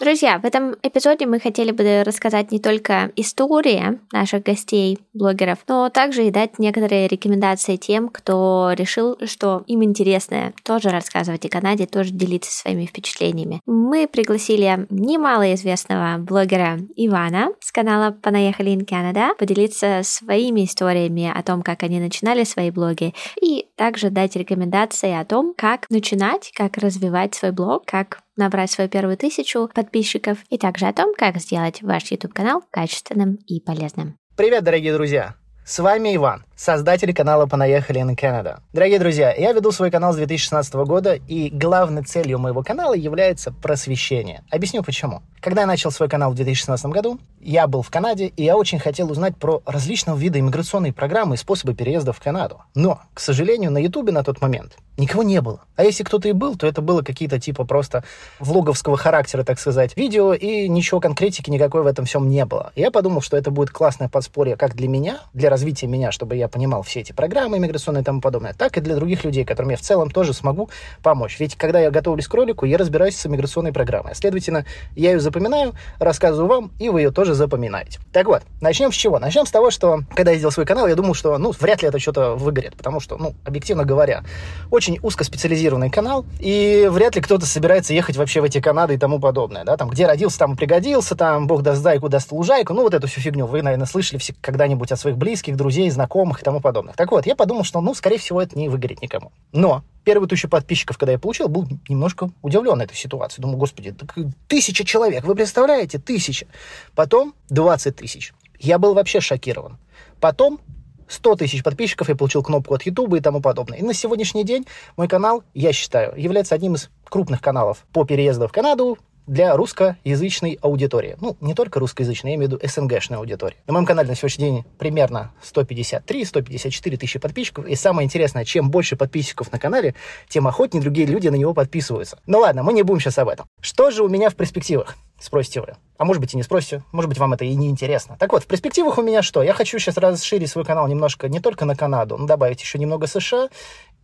[0.00, 5.90] Друзья, в этом эпизоде мы хотели бы рассказать не только истории наших гостей, блогеров, но
[5.90, 11.84] также и дать некоторые рекомендации тем, кто решил, что им интересно тоже рассказывать о Канаде,
[11.84, 13.60] тоже делиться своими впечатлениями.
[13.66, 21.42] Мы пригласили немало известного блогера Ивана с канала «Понаехали in Canada» поделиться своими историями о
[21.42, 26.78] том, как они начинали свои блоги, и также дать рекомендации о том, как начинать, как
[26.78, 31.82] развивать свой блог, как набрать свою первую тысячу подписчиков и также о том, как сделать
[31.82, 34.16] ваш YouTube-канал качественным и полезным.
[34.36, 35.36] Привет, дорогие друзья!
[35.64, 38.58] С вами Иван, создатель канала «Понаехали in Canada».
[38.74, 43.50] Дорогие друзья, я веду свой канал с 2016 года, и главной целью моего канала является
[43.50, 44.44] просвещение.
[44.50, 45.22] Объясню почему.
[45.40, 48.78] Когда я начал свой канал в 2016 году, я был в Канаде, и я очень
[48.78, 52.60] хотел узнать про различного вида иммиграционные программы и способы переезда в Канаду.
[52.74, 55.62] Но, к сожалению, на Ютубе на тот момент никого не было.
[55.76, 58.04] А если кто-то и был, то это было какие-то типа просто
[58.38, 62.72] влоговского характера, так сказать, видео, и ничего конкретики никакой в этом всем не было.
[62.76, 66.49] Я подумал, что это будет классное подспорье как для меня, для развития меня, чтобы я
[66.50, 69.76] понимал все эти программы иммиграционные и тому подобное, так и для других людей, которым я
[69.76, 70.70] в целом тоже смогу
[71.02, 71.38] помочь.
[71.38, 74.14] Ведь когда я готовлюсь к ролику, я разбираюсь с иммиграционной программой.
[74.14, 74.64] Следовательно,
[74.96, 78.00] я ее запоминаю, рассказываю вам, и вы ее тоже запоминаете.
[78.12, 79.18] Так вот, начнем с чего?
[79.18, 81.88] Начнем с того, что когда я сделал свой канал, я думал, что, ну, вряд ли
[81.88, 84.22] это что-то выгорит, потому что, ну, объективно говоря,
[84.70, 89.18] очень узкоспециализированный канал, и вряд ли кто-то собирается ехать вообще в эти Канады и тому
[89.20, 92.94] подобное, да, там, где родился, там пригодился, там, бог даст зайку, даст лужайку, ну, вот
[92.94, 96.60] эту всю фигню вы, наверное, слышали все когда-нибудь от своих близких, друзей, знакомых и тому
[96.60, 96.94] подобное.
[96.94, 99.32] Так вот, я подумал, что, ну, скорее всего, это не выгорит никому.
[99.52, 103.42] Но первую тысячу подписчиков, когда я получил, был немножко удивлен этой ситуацией.
[103.42, 104.14] Думаю, господи, так
[104.48, 106.46] тысяча человек, вы представляете, тысяча.
[106.94, 108.32] Потом 20 тысяч.
[108.58, 109.78] Я был вообще шокирован.
[110.20, 110.60] Потом
[111.08, 113.78] 100 тысяч подписчиков, я получил кнопку от YouTube и тому подобное.
[113.78, 118.46] И на сегодняшний день мой канал, я считаю, является одним из крупных каналов по переезду
[118.46, 121.16] в Канаду, для русскоязычной аудитории.
[121.20, 123.56] Ну, не только русскоязычной, я имею в виду СНГшной аудитории.
[123.66, 127.66] На моем канале на сегодняшний день примерно 153-154 тысячи подписчиков.
[127.66, 129.94] И самое интересное, чем больше подписчиков на канале,
[130.28, 132.18] тем охотнее другие люди на него подписываются.
[132.26, 133.46] Ну ладно, мы не будем сейчас об этом.
[133.60, 134.96] Что же у меня в перспективах?
[135.20, 135.74] Спросите вы.
[135.98, 138.16] А может быть и не спросите, может быть вам это и не интересно.
[138.18, 139.42] Так вот, в перспективах у меня что?
[139.42, 143.06] Я хочу сейчас расширить свой канал немножко не только на Канаду, но добавить еще немного
[143.06, 143.50] США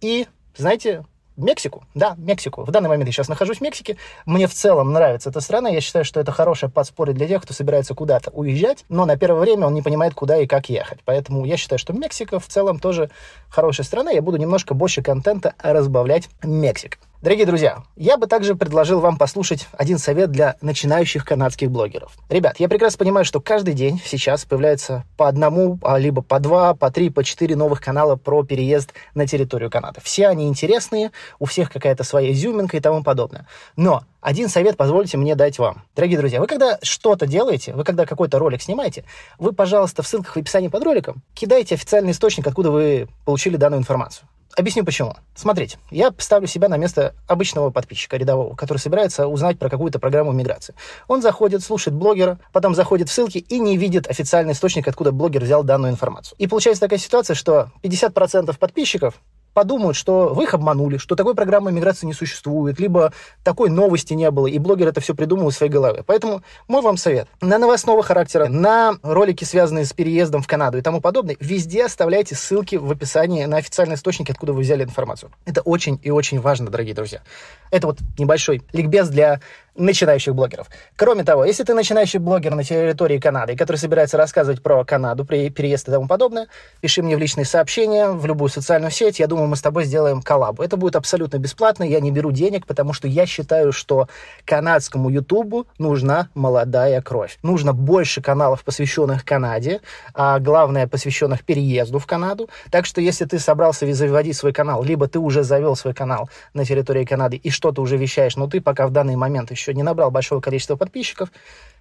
[0.03, 0.27] и,
[0.57, 1.05] знаете,
[1.37, 2.65] Мексику, да, Мексику.
[2.65, 3.97] В данный момент я сейчас нахожусь в Мексике.
[4.25, 5.69] Мне в целом нравится эта страна.
[5.69, 9.41] Я считаю, что это хорошее подспорье для тех, кто собирается куда-то уезжать, но на первое
[9.41, 11.01] время он не понимает, куда и как ехать.
[11.05, 13.11] Поэтому я считаю, что Мексика в целом тоже
[13.49, 14.11] хорошая страна.
[14.11, 16.99] Я буду немножко больше контента разбавлять Мексик.
[17.27, 22.13] Дорогие друзья, я бы также предложил вам послушать один совет для начинающих канадских блогеров.
[22.29, 26.75] Ребят, я прекрасно понимаю, что каждый день сейчас появляется по одному, а либо по два,
[26.75, 30.01] по три, по четыре новых канала про переезд на территорию Канады.
[30.05, 31.11] Все они интересные,
[31.41, 33.49] у всех какая-то своя изюминка и тому подобное.
[33.75, 35.83] Но один совет позвольте мне дать вам.
[35.97, 39.03] Дорогие друзья, вы когда что-то делаете, вы когда какой-то ролик снимаете,
[39.41, 43.81] вы, пожалуйста, в ссылках в описании под роликом кидайте официальный источник, откуда вы получили данную
[43.81, 44.29] информацию.
[44.55, 45.15] Объясню почему.
[45.35, 50.33] Смотрите, я ставлю себя на место обычного подписчика рядового, который собирается узнать про какую-то программу
[50.33, 50.75] миграции.
[51.09, 55.43] Он заходит, слушает блогера, потом заходит в ссылки и не видит официальный источник, откуда блогер
[55.43, 56.37] взял данную информацию.
[56.39, 59.21] И получается такая ситуация, что 50% подписчиков
[59.57, 64.31] подумают, что вы их обманули, что такой программы миграции не существует, либо такой новости не
[64.31, 66.05] было, и блогер это все придумал из своей головы.
[66.07, 67.27] Поэтому мой вам совет.
[67.41, 72.35] На новостного характера, на ролики, связанные с переездом в Канаду и тому подобное, везде оставляйте
[72.35, 75.33] ссылки в описании на официальные источники, откуда вы взяли информацию.
[75.47, 77.23] Это очень и очень важно, дорогие друзья.
[77.71, 79.41] Это вот небольшой ликбез для
[79.77, 80.69] начинающих блогеров.
[80.97, 85.51] Кроме того, если ты начинающий блогер на территории Канады, который собирается рассказывать про Канаду, при
[85.51, 86.49] переезд и тому подобное,
[86.81, 89.19] пиши мне в личные сообщения, в любую социальную сеть.
[89.19, 90.63] Я думаю, мы с тобой сделаем коллабу.
[90.63, 94.09] Это будет абсолютно бесплатно, я не беру денег, потому что я считаю, что
[94.45, 97.39] канадскому Ютубу нужна молодая кровь.
[97.43, 99.81] Нужно больше каналов, посвященных Канаде,
[100.15, 102.49] а главное, посвященных переезду в Канаду.
[102.71, 106.65] Так что, если ты собрался заводить свой канал, либо ты уже завел свой канал на
[106.65, 109.83] территории Канады и что-то уже вещаешь, но ты пока в данный момент еще еще не
[109.83, 111.31] набрал большого количества подписчиков,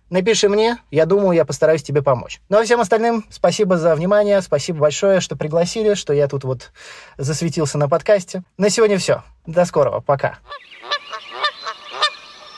[0.10, 2.42] напиши мне, я думаю, я постараюсь тебе помочь.
[2.50, 6.72] Ну а всем остальным спасибо за внимание, спасибо большое, что пригласили, что я тут вот
[7.18, 8.44] засветился на подкасте.
[8.58, 9.24] На сегодня все.
[9.46, 10.40] До скорого, пока.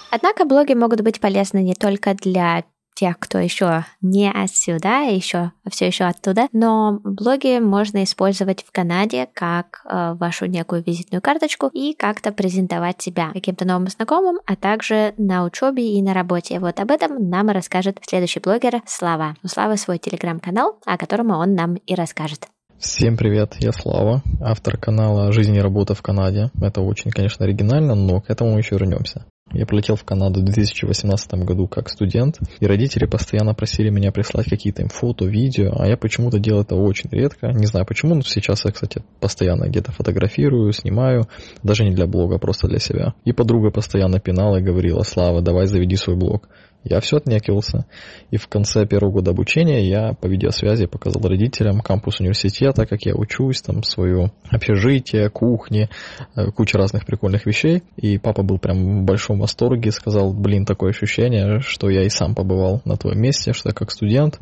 [0.10, 2.63] Однако блоги могут быть полезны не только для
[2.98, 6.48] тех, кто еще не отсюда, еще все еще оттуда.
[6.52, 13.02] Но блоги можно использовать в Канаде как э, вашу некую визитную карточку и как-то презентовать
[13.02, 16.60] себя каким-то новым знакомым, а также на учебе и на работе.
[16.60, 19.36] Вот об этом нам расскажет следующий блогер Слава.
[19.44, 22.48] У Славы свой телеграм-канал, о котором он нам и расскажет.
[22.80, 26.52] Всем привет, я Слава, автор канала «Жизнь и работа в Канаде».
[26.62, 29.26] Это очень, конечно, оригинально, но к этому мы еще вернемся.
[29.54, 34.50] Я прилетел в Канаду в 2018 году как студент, и родители постоянно просили меня прислать
[34.50, 37.48] какие-то им фото, видео, а я почему-то делал это очень редко.
[37.54, 41.28] Не знаю почему, но сейчас я, кстати, постоянно где-то фотографирую, снимаю,
[41.64, 43.14] даже не для блога, просто для себя.
[43.24, 46.50] И подруга постоянно пинала и говорила, Слава, давай заведи свой блог.
[46.84, 47.86] Я все отнекивался.
[48.32, 53.13] И в конце первого года обучения я по видеосвязи показал родителям кампус университета, как я
[53.16, 55.90] учусь, там свое общежитие, кухни,
[56.36, 57.84] э, куча разных прикольных вещей.
[57.98, 62.36] И папа был прям в большом восторге, сказал, блин, такое ощущение, что я и сам
[62.36, 64.40] побывал на твоем месте, что я как студент.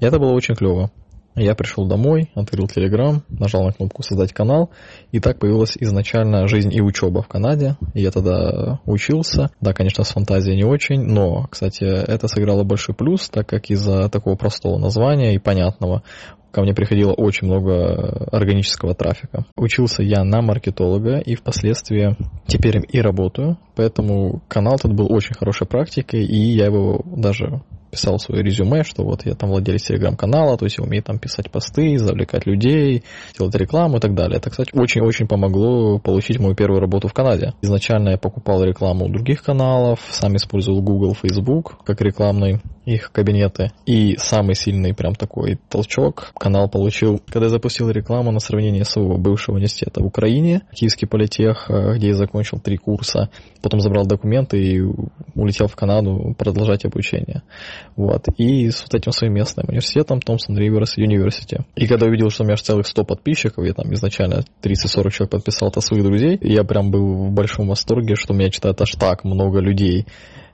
[0.00, 0.90] И это было очень клево.
[1.38, 4.70] Я пришел домой, открыл Telegram, нажал на кнопку «Создать канал»,
[5.12, 7.76] и так появилась изначально жизнь и учеба в Канаде.
[7.94, 9.50] Я тогда учился.
[9.60, 14.08] Да, конечно, с фантазией не очень, но, кстати, это сыграло большой плюс, так как из-за
[14.08, 16.02] такого простого названия и понятного
[16.50, 19.44] ко мне приходило очень много органического трафика.
[19.56, 25.66] Учился я на маркетолога и впоследствии теперь и работаю, поэтому канал тут был очень хорошей
[25.66, 30.64] практикой, и я его даже писал свое резюме, что вот я там владелец телеграм-канала, то
[30.64, 33.04] есть я умею там писать посты, завлекать людей,
[33.38, 34.38] делать рекламу и так далее.
[34.38, 37.52] Это, кстати, очень-очень помогло получить мою первую работу в Канаде.
[37.62, 42.60] Изначально я покупал рекламу у других каналов, сам использовал Google, Facebook как рекламный
[42.94, 43.70] их кабинеты.
[43.86, 49.18] И самый сильный прям такой толчок канал получил, когда я запустил рекламу на сравнение своего
[49.18, 53.30] бывшего университета в Украине, Киевский политех, э, где я закончил три курса,
[53.62, 54.80] потом забрал документы и
[55.34, 57.42] улетел в Канаду продолжать обучение.
[57.96, 58.24] Вот.
[58.38, 61.64] И с вот этим своим местным университетом, Томпсон Риверс University.
[61.76, 65.30] И когда увидел, что у меня аж целых 100 подписчиков, я там изначально 30-40 человек
[65.30, 69.24] подписал от своих друзей, я прям был в большом восторге, что меня читает аж так
[69.24, 70.06] много людей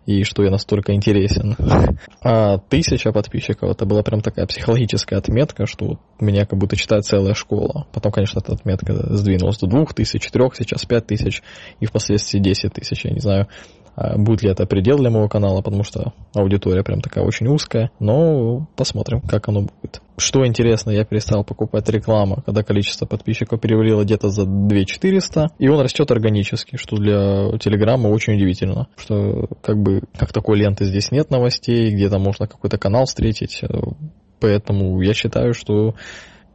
[0.06, 1.56] и что я настолько интересен.
[2.26, 7.34] А тысяча подписчиков, это была прям такая психологическая отметка, что меня как будто читает целая
[7.34, 7.86] школа.
[7.92, 11.42] Потом, конечно, эта отметка сдвинулась до двух тысяч, четырех, сейчас пять тысяч,
[11.80, 13.48] и впоследствии десять тысяч, я не знаю.
[13.96, 17.90] А будет ли это предел для моего канала, потому что аудитория прям такая очень узкая.
[18.00, 20.00] Но посмотрим, как оно будет.
[20.16, 25.80] Что интересно, я перестал покупать рекламу, когда количество подписчиков перевалило где-то за 2400, и он
[25.80, 31.30] растет органически, что для Телеграма очень удивительно, что как бы как такой ленты здесь нет
[31.30, 33.62] новостей, где-то можно какой-то канал встретить,
[34.40, 35.94] поэтому я считаю, что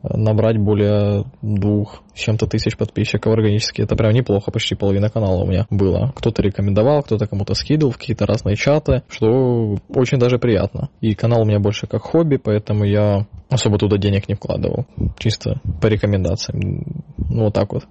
[0.03, 3.81] набрать более двух чем-то тысяч подписчиков органически.
[3.81, 6.13] Это прям неплохо, почти половина канала у меня было.
[6.15, 10.89] Кто-то рекомендовал, кто-то кому-то скидывал в какие-то разные чаты, что очень даже приятно.
[11.01, 14.85] И канал у меня больше как хобби, поэтому я особо туда денег не вкладывал.
[15.17, 17.03] Чисто по рекомендациям.
[17.17, 17.83] Ну, вот так вот.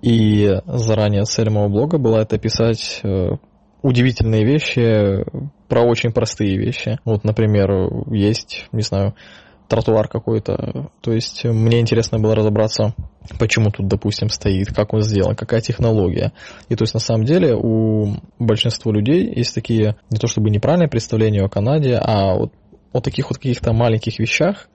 [0.00, 3.30] И заранее цель моего блога была это писать э,
[3.82, 5.24] удивительные вещи
[5.68, 6.98] про очень простые вещи.
[7.04, 7.70] Вот, например,
[8.12, 9.14] есть, не знаю,
[9.68, 10.90] тротуар какой-то.
[11.00, 12.94] То есть мне интересно было разобраться,
[13.38, 16.32] почему тут, допустим, стоит, как он сделан, какая технология.
[16.68, 20.88] И то есть на самом деле у большинства людей есть такие, не то чтобы неправильные
[20.88, 22.52] представления о Канаде, а вот
[22.92, 24.68] о таких вот каких-то маленьких вещах.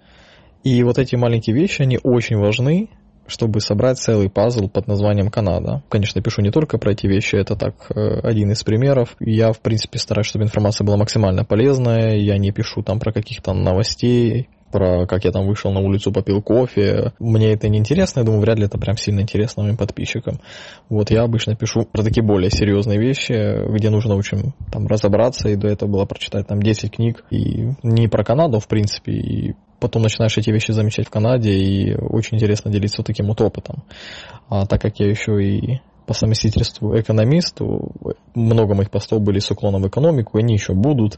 [0.64, 2.90] И вот эти маленькие вещи, они очень важны,
[3.28, 5.84] чтобы собрать целый пазл под названием Канада.
[5.90, 9.16] Конечно, пишу не только про эти вещи, это так э, один из примеров.
[9.20, 12.16] Я, в принципе, стараюсь, чтобы информация была максимально полезная.
[12.16, 16.42] Я не пишу там про каких-то новостей, про как я там вышел на улицу, попил
[16.42, 17.14] кофе.
[17.20, 20.42] Мне это не интересно, я думаю, вряд ли это прям сильно интересно моим подписчикам.
[20.90, 25.56] Вот я обычно пишу про такие более серьезные вещи, где нужно очень там разобраться, и
[25.56, 30.02] до этого было прочитать там 10 книг, и не про Канаду, в принципе, и потом
[30.02, 33.84] начинаешь эти вещи замечать в Канаде, и очень интересно делиться таким вот опытом.
[34.50, 37.60] А так как я еще и по совместительству экономист,
[38.36, 41.18] много моих постов были с уклоном в экономику, они еще будут.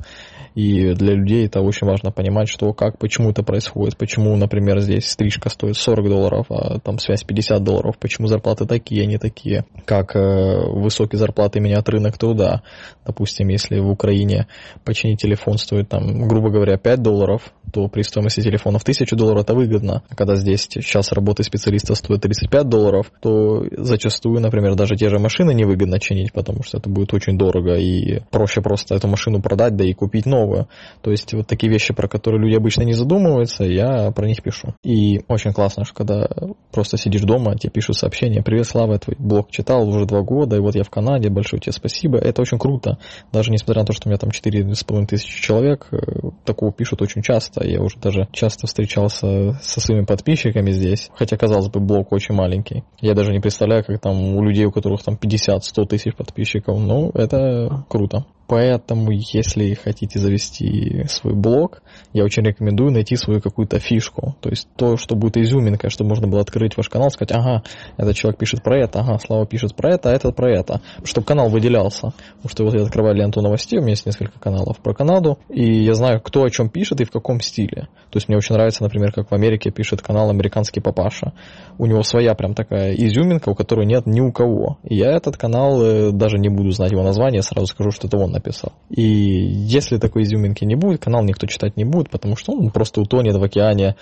[0.56, 5.10] И для людей это очень важно понимать, что, как, почему это происходит, почему, например, здесь
[5.10, 9.66] стрижка стоит 40 долларов, а там связь 50 долларов, почему зарплаты такие, а не такие,
[9.84, 12.62] как э, высокие зарплаты меняют рынок труда.
[13.06, 14.48] Допустим, если в Украине
[14.86, 19.42] починить телефон стоит, там, грубо говоря, 5 долларов, то при стоимости телефона в 1000 долларов
[19.42, 20.04] это выгодно.
[20.08, 25.20] А когда здесь сейчас работы специалиста стоит 35 долларов, то зачастую, например, даже те же
[25.20, 29.76] машины невыгодно чинить, потому что это будет очень дорого и проще просто эту машину продать,
[29.76, 30.68] да и купить новую.
[31.02, 34.74] То есть вот такие вещи, про которые люди обычно не задумываются, я про них пишу.
[34.84, 36.28] И очень классно, что когда
[36.72, 40.56] просто сидишь дома, тебе пишут сообщения, привет, Слава, я твой блог читал уже два года,
[40.56, 42.18] и вот я в Канаде, большое тебе спасибо.
[42.18, 42.98] Это очень круто.
[43.32, 45.98] Даже несмотря на то, что у меня там 4,5 тысячи человек, э,
[46.44, 47.66] такого пишут очень часто.
[47.66, 52.84] Я уже даже часто встречался со своими подписчиками здесь, хотя, казалось бы, блог очень маленький.
[53.02, 57.11] Я даже не представляю, как там у людей, у которых там 50-100 тысяч подписчиков, ну,
[57.13, 58.26] это круто.
[58.48, 61.82] Поэтому, если хотите завести свой блог,
[62.14, 64.36] я очень рекомендую найти свою какую-то фишку.
[64.41, 67.64] То есть то, что будет изюминкой, чтобы можно было открыть ваш канал, сказать, ага,
[67.98, 70.82] этот человек пишет про это, ага, Слава пишет про это, а этот про это.
[71.04, 72.14] Чтобы канал выделялся.
[72.38, 75.84] Потому что вот я открываю ленту новостей, у меня есть несколько каналов про Канаду, и
[75.84, 77.88] я знаю, кто о чем пишет и в каком стиле.
[78.12, 81.34] То есть мне очень нравится, например, как в Америке пишет канал «Американский папаша».
[81.78, 84.78] У него своя прям такая изюминка, у которой нет ни у кого.
[84.84, 88.18] И я этот канал э, даже не буду знать его название, сразу скажу, что это
[88.18, 88.74] он написал.
[88.90, 93.02] И если такой изюминки не будет, канал никто читать не будет, потому что он просто
[93.02, 93.96] утонет в океане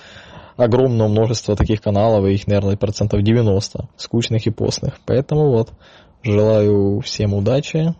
[0.57, 4.99] огромного множества таких каналов, и их, наверное, процентов 90, скучных и постных.
[5.05, 5.71] Поэтому вот,
[6.21, 7.95] желаю всем удачи.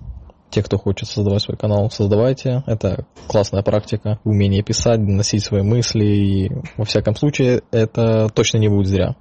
[0.50, 2.64] Те, кто хочет создавать свой канал, создавайте.
[2.68, 4.20] Это классная практика.
[4.24, 6.06] Умение писать, доносить свои мысли.
[6.06, 9.16] И, во всяком случае, это точно не будет зря.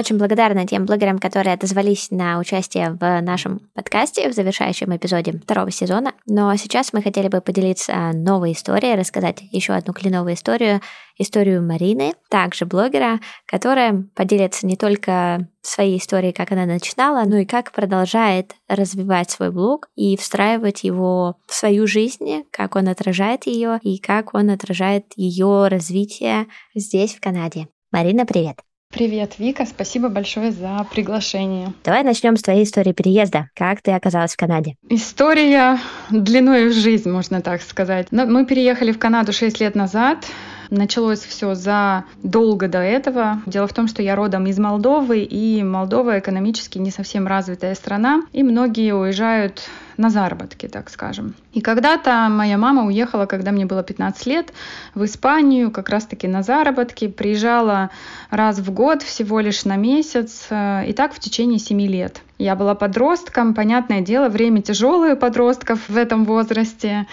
[0.00, 5.70] Очень благодарны тем блогерам, которые отозвались на участие в нашем подкасте в завершающем эпизоде второго
[5.70, 6.14] сезона.
[6.24, 10.80] Но сейчас мы хотели бы поделиться новой историей, рассказать еще одну кленовую историю,
[11.18, 17.44] историю Марины, также блогера, которая поделится не только своей историей, как она начинала, но и
[17.44, 23.78] как продолжает развивать свой блог и встраивать его в свою жизнь, как он отражает ее
[23.82, 27.68] и как он отражает ее развитие здесь, в Канаде.
[27.92, 28.60] Марина, привет!
[28.92, 31.72] Привет, Вика, спасибо большое за приглашение.
[31.84, 33.48] Давай начнем с твоей истории переезда.
[33.54, 34.74] Как ты оказалась в Канаде?
[34.88, 35.78] История
[36.10, 38.08] длиной в жизнь, можно так сказать.
[38.10, 40.26] Но мы переехали в Канаду 6 лет назад.
[40.70, 43.40] Началось все задолго до этого.
[43.46, 48.22] Дело в том, что я родом из Молдовы, и Молдова экономически не совсем развитая страна,
[48.32, 49.62] и многие уезжают
[50.00, 51.34] на заработки, так скажем.
[51.52, 54.52] И когда-то моя мама уехала, когда мне было 15 лет,
[54.94, 57.90] в Испанию, как раз-таки на заработки, приезжала
[58.30, 62.22] раз в год, всего лишь на месяц, э, и так в течение 7 лет.
[62.40, 67.06] Я была подростком, понятное дело, время тяжелое подростков в этом возрасте.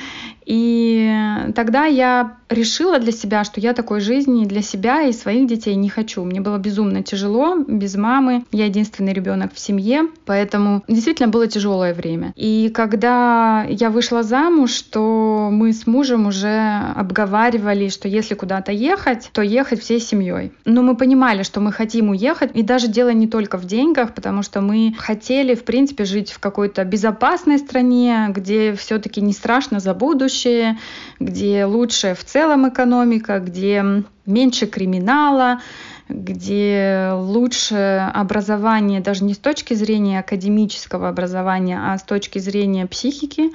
[0.45, 1.11] И
[1.53, 5.89] тогда я решила для себя, что я такой жизни для себя и своих детей не
[5.89, 6.23] хочу.
[6.23, 8.45] Мне было безумно тяжело без мамы.
[8.53, 12.31] Я единственный ребенок в семье, поэтому действительно было тяжелое время.
[12.38, 19.32] И когда я вышла замуж, то мы с мужем уже обговаривали, что если куда-то ехать,
[19.34, 20.51] то ехать всей семьей.
[20.63, 24.43] Но мы понимали, что мы хотим уехать, и даже дело не только в деньгах, потому
[24.43, 29.95] что мы хотели, в принципе, жить в какой-то безопасной стране, где все-таки не страшно за
[29.95, 30.78] будущее,
[31.19, 35.61] где лучше в целом экономика, где меньше криминала,
[36.10, 43.51] где лучше образование даже не с точки зрения академического образования, а с точки зрения психики,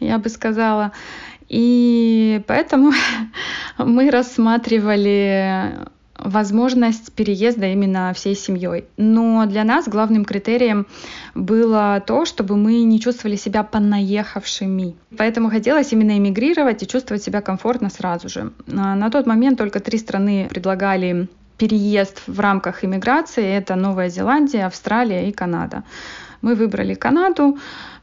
[0.00, 0.92] я бы сказала.
[1.48, 2.92] И поэтому
[3.78, 5.86] мы рассматривали
[6.16, 8.84] возможность переезда именно всей семьей.
[8.96, 10.86] Но для нас главным критерием
[11.34, 14.94] было то, чтобы мы не чувствовали себя понаехавшими.
[15.16, 18.52] Поэтому хотелось именно эмигрировать и чувствовать себя комфортно сразу же.
[18.66, 21.28] На тот момент только три страны предлагали
[21.58, 23.44] переезд в рамках иммиграции.
[23.44, 25.84] Это Новая Зеландия, Австралия и Канада.
[26.42, 27.58] Мы выбрали Канаду,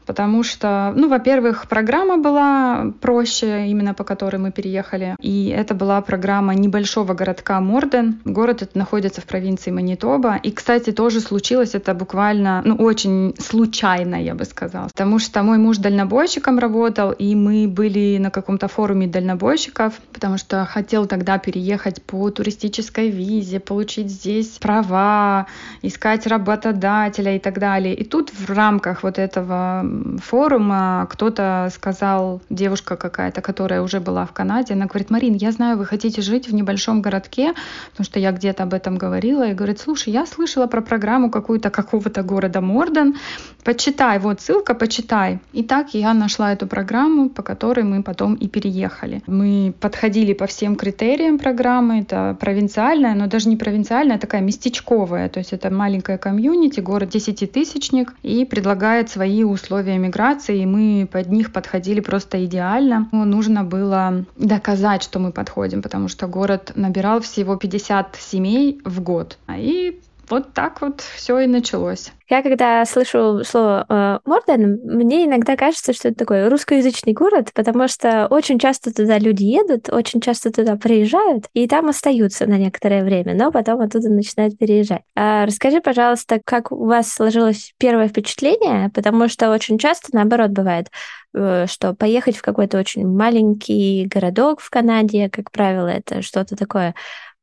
[0.06, 6.00] потому что, ну, во-первых, программа была проще, именно по которой мы переехали, и это была
[6.00, 8.20] программа небольшого городка Морден.
[8.24, 14.16] Город этот находится в провинции Манитоба, и, кстати, тоже случилось это буквально, ну, очень случайно,
[14.16, 19.06] я бы сказала, потому что мой муж дальнобойщиком работал, и мы были на каком-то форуме
[19.06, 25.46] дальнобойщиков, потому что хотел тогда переехать по туристической визе, получить здесь права,
[25.82, 27.94] искать работодателя и так далее.
[27.94, 29.82] И тут в рамках вот этого
[30.22, 35.78] форума кто-то сказал, девушка какая-то, которая уже была в Канаде, она говорит, Марин, я знаю,
[35.78, 37.54] вы хотите жить в небольшом городке,
[37.90, 41.70] потому что я где-то об этом говорила, и говорит, слушай, я слышала про программу какую-то
[41.70, 43.16] какого-то города Морден,
[43.64, 45.38] почитай, вот ссылка, почитай.
[45.52, 49.22] И так я нашла эту программу, по которой мы потом и переехали.
[49.26, 55.28] Мы подходили по всем критериям программы, это провинциальная, но даже не провинциальная, а такая местечковая,
[55.28, 61.30] то есть это маленькая комьюнити, город десятитысячник, и предлагает свои условия миграции, и мы под
[61.30, 63.08] них подходили просто идеально.
[63.12, 69.00] Но нужно было доказать, что мы подходим, потому что город набирал всего 50 семей в
[69.00, 69.38] год.
[69.48, 70.00] И
[70.32, 72.10] вот так вот все и началось.
[72.30, 77.86] Я когда слышу слово э, Морден, мне иногда кажется, что это такой русскоязычный город, потому
[77.86, 83.04] что очень часто туда люди едут, очень часто туда приезжают и там остаются на некоторое
[83.04, 85.02] время, но потом оттуда начинают переезжать.
[85.14, 90.86] А расскажи, пожалуйста, как у вас сложилось первое впечатление, потому что очень часто наоборот бывает,
[91.34, 96.94] э, что поехать в какой-то очень маленький городок в Канаде, как правило, это что-то такое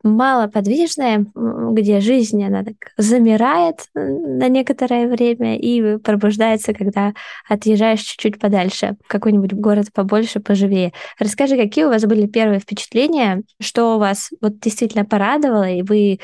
[0.04, 7.14] малоподвижная, где жизнь, она так замирает на некоторое время и пробуждается, когда
[7.48, 10.94] отъезжаешь чуть-чуть подальше, в какой-нибудь город побольше, поживее.
[11.20, 16.20] Расскажи, какие у вас были первые впечатления, что у вас вот действительно порадовало, и вы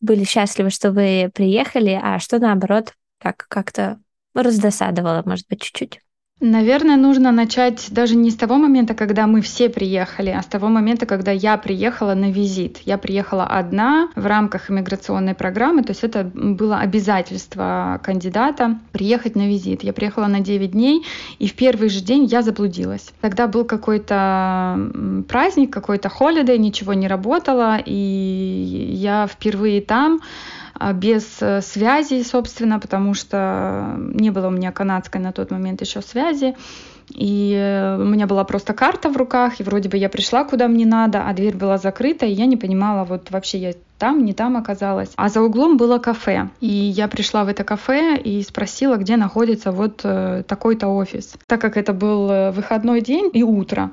[0.00, 3.98] были счастливы, что вы приехали, а что наоборот, как как-то
[4.34, 6.03] раздосадовало, может быть, чуть-чуть?
[6.40, 10.68] Наверное, нужно начать даже не с того момента, когда мы все приехали, а с того
[10.68, 12.80] момента, когда я приехала на визит.
[12.84, 19.46] Я приехала одна в рамках иммиграционной программы, то есть это было обязательство кандидата приехать на
[19.46, 19.84] визит.
[19.84, 21.06] Я приехала на 9 дней,
[21.38, 23.12] и в первый же день я заблудилась.
[23.20, 24.90] Тогда был какой-то
[25.28, 30.20] праздник, какой-то холидей, ничего не работало, и я впервые там
[30.94, 36.02] без э, связи, собственно, потому что не было у меня канадской на тот момент еще
[36.02, 36.56] связи.
[37.10, 40.68] И э, у меня была просто карта в руках, и вроде бы я пришла куда
[40.68, 44.32] мне надо, а дверь была закрыта, и я не понимала, вот вообще я там, не
[44.32, 45.12] там оказалась.
[45.16, 46.48] А за углом было кафе.
[46.60, 51.34] И я пришла в это кафе и спросила, где находится вот э, такой-то офис.
[51.46, 53.90] Так как это был выходной день и утро,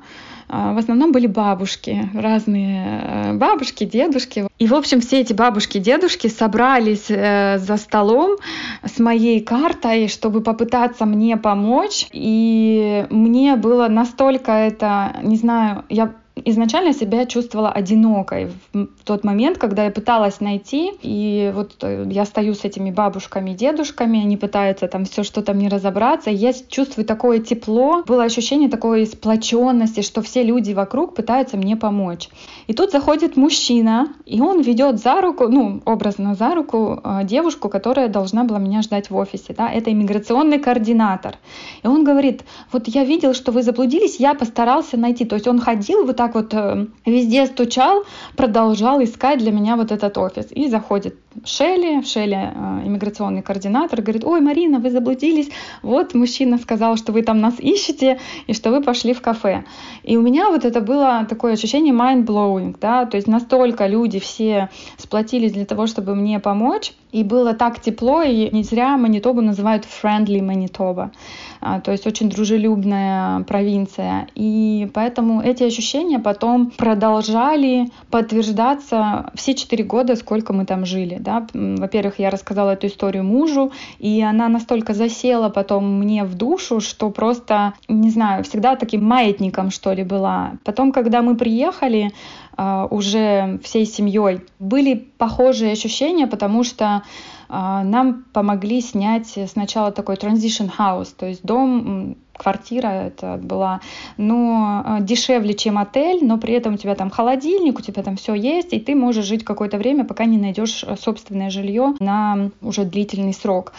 [0.54, 4.46] а, в основном были бабушки, разные э, бабушки, дедушки.
[4.58, 8.36] И, в общем, все эти бабушки, дедушки собрались э, за столом
[8.84, 12.06] с моей картой, чтобы попытаться мне помочь.
[12.12, 16.12] И мне было настолько это, не знаю, я
[16.44, 22.24] изначально себя чувствовала одинокой в тот момент, когда я пыталась найти, и вот э, я
[22.24, 27.04] стою с этими бабушками, дедушками, они пытаются там все что-то мне разобраться, и я чувствую
[27.04, 32.28] такое тепло, было ощущение такой сплоченности, что все люди вокруг пытаются мне помочь.
[32.66, 37.68] И тут заходит мужчина, и он ведет за руку, ну, образно за руку э, девушку,
[37.68, 41.36] которая должна была меня ждать в офисе, да, это иммиграционный координатор.
[41.82, 45.24] И он говорит, вот я видел, что вы заблудились, я постарался найти.
[45.24, 48.04] То есть он ходил вот так вот э, везде стучал,
[48.36, 50.46] продолжал искать для меня вот этот офис.
[50.50, 55.50] И заходит Шелли, Шелли э, иммиграционный координатор, говорит, ой, Марина, вы заблудились,
[55.82, 59.64] вот мужчина сказал, что вы там нас ищете, и что вы пошли в кафе.
[60.02, 64.68] И у меня вот это было такое ощущение mind-blowing, да, то есть настолько люди все
[64.96, 69.84] сплотились для того, чтобы мне помочь, и было так тепло, и не зря Манитобу называют
[69.84, 71.12] friendly Манитоба.
[71.60, 74.28] То есть очень дружелюбная провинция.
[74.34, 81.18] И поэтому эти ощущения потом продолжали подтверждаться все четыре года, сколько мы там жили.
[81.22, 81.46] Да?
[81.54, 87.10] Во-первых, я рассказала эту историю мужу, и она настолько засела потом мне в душу, что
[87.10, 90.54] просто, не знаю, всегда таким маятником, что ли, была.
[90.64, 92.12] Потом, когда мы приехали,
[92.56, 94.40] а, уже всей семьей.
[94.58, 97.02] Были похожие ощущения, потому что
[97.48, 103.80] а, нам помогли снять сначала такой transition house, то есть дом, квартира это была,
[104.16, 108.16] но а, дешевле, чем отель, но при этом у тебя там холодильник, у тебя там
[108.16, 112.84] все есть, и ты можешь жить какое-то время, пока не найдешь собственное жилье на уже
[112.84, 113.72] длительный срок.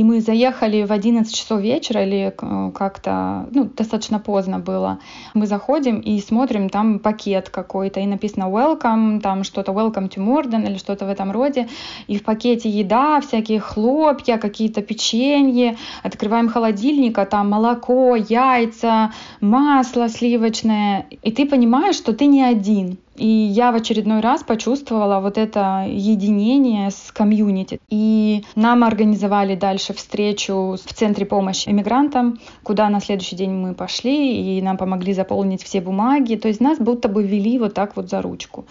[0.00, 4.98] И мы заехали в 11 часов вечера или э, как-то, ну, достаточно поздно было.
[5.34, 10.66] Мы заходим и смотрим, там пакет какой-то, и написано welcome, там что-то welcome to Morden
[10.66, 11.68] или что-то в этом роде.
[12.06, 15.76] И в пакете еда, всякие хлопья, какие-то печенье.
[16.02, 21.08] Открываем холодильник, а там молоко, яйца, масло сливочное.
[21.22, 22.96] И ты понимаешь, что ты не один.
[23.20, 27.78] И я в очередной раз почувствовала вот это единение с комьюнити.
[27.90, 34.58] И нам организовали дальше встречу в Центре помощи иммигрантам, куда на следующий день мы пошли,
[34.58, 36.36] и нам помогли заполнить все бумаги.
[36.36, 38.64] То есть нас будто бы вели вот так вот за ручку.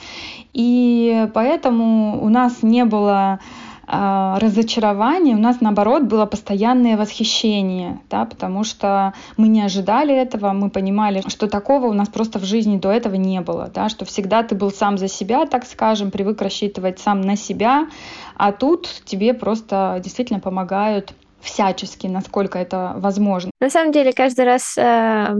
[0.53, 3.39] И поэтому у нас не было
[3.91, 10.69] разочарование, у нас наоборот было постоянное восхищение, да, потому что мы не ожидали этого, мы
[10.69, 14.43] понимали, что такого у нас просто в жизни до этого не было, да, что всегда
[14.43, 17.87] ты был сам за себя, так скажем, привык рассчитывать сам на себя,
[18.35, 23.49] а тут тебе просто действительно помогают всячески, насколько это возможно.
[23.59, 25.35] На самом деле, каждый раз э,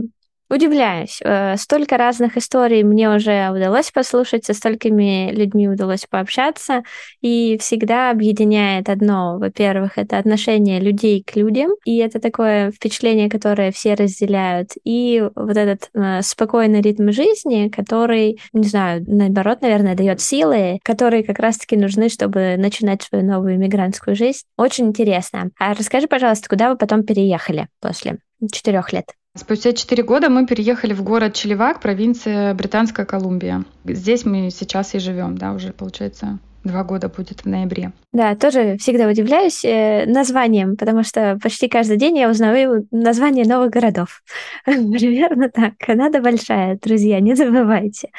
[0.50, 1.20] удивляюсь.
[1.24, 6.82] Э, столько разных историй мне уже удалось послушать, со столькими людьми удалось пообщаться,
[7.20, 9.38] и всегда объединяет одно.
[9.38, 15.56] Во-первых, это отношение людей к людям, и это такое впечатление, которое все разделяют, и вот
[15.56, 21.76] этот э, спокойный ритм жизни, который, не знаю, наоборот, наверное, дает силы, которые как раз-таки
[21.76, 24.42] нужны, чтобы начинать свою новую иммигрантскую жизнь.
[24.56, 25.50] Очень интересно.
[25.58, 28.18] А расскажи, пожалуйста, куда вы потом переехали после
[28.52, 29.19] четырех лет?
[29.36, 33.64] Спустя четыре года мы переехали в город Челевак, провинция Британская Колумбия.
[33.84, 37.92] Здесь мы сейчас и живем, да, уже получается два года будет в ноябре.
[38.12, 43.70] Да, тоже всегда удивляюсь э, названием, потому что почти каждый день я узнаю название новых
[43.70, 44.22] городов.
[44.64, 45.74] Примерно так.
[45.78, 48.10] Канада большая, друзья, не забывайте.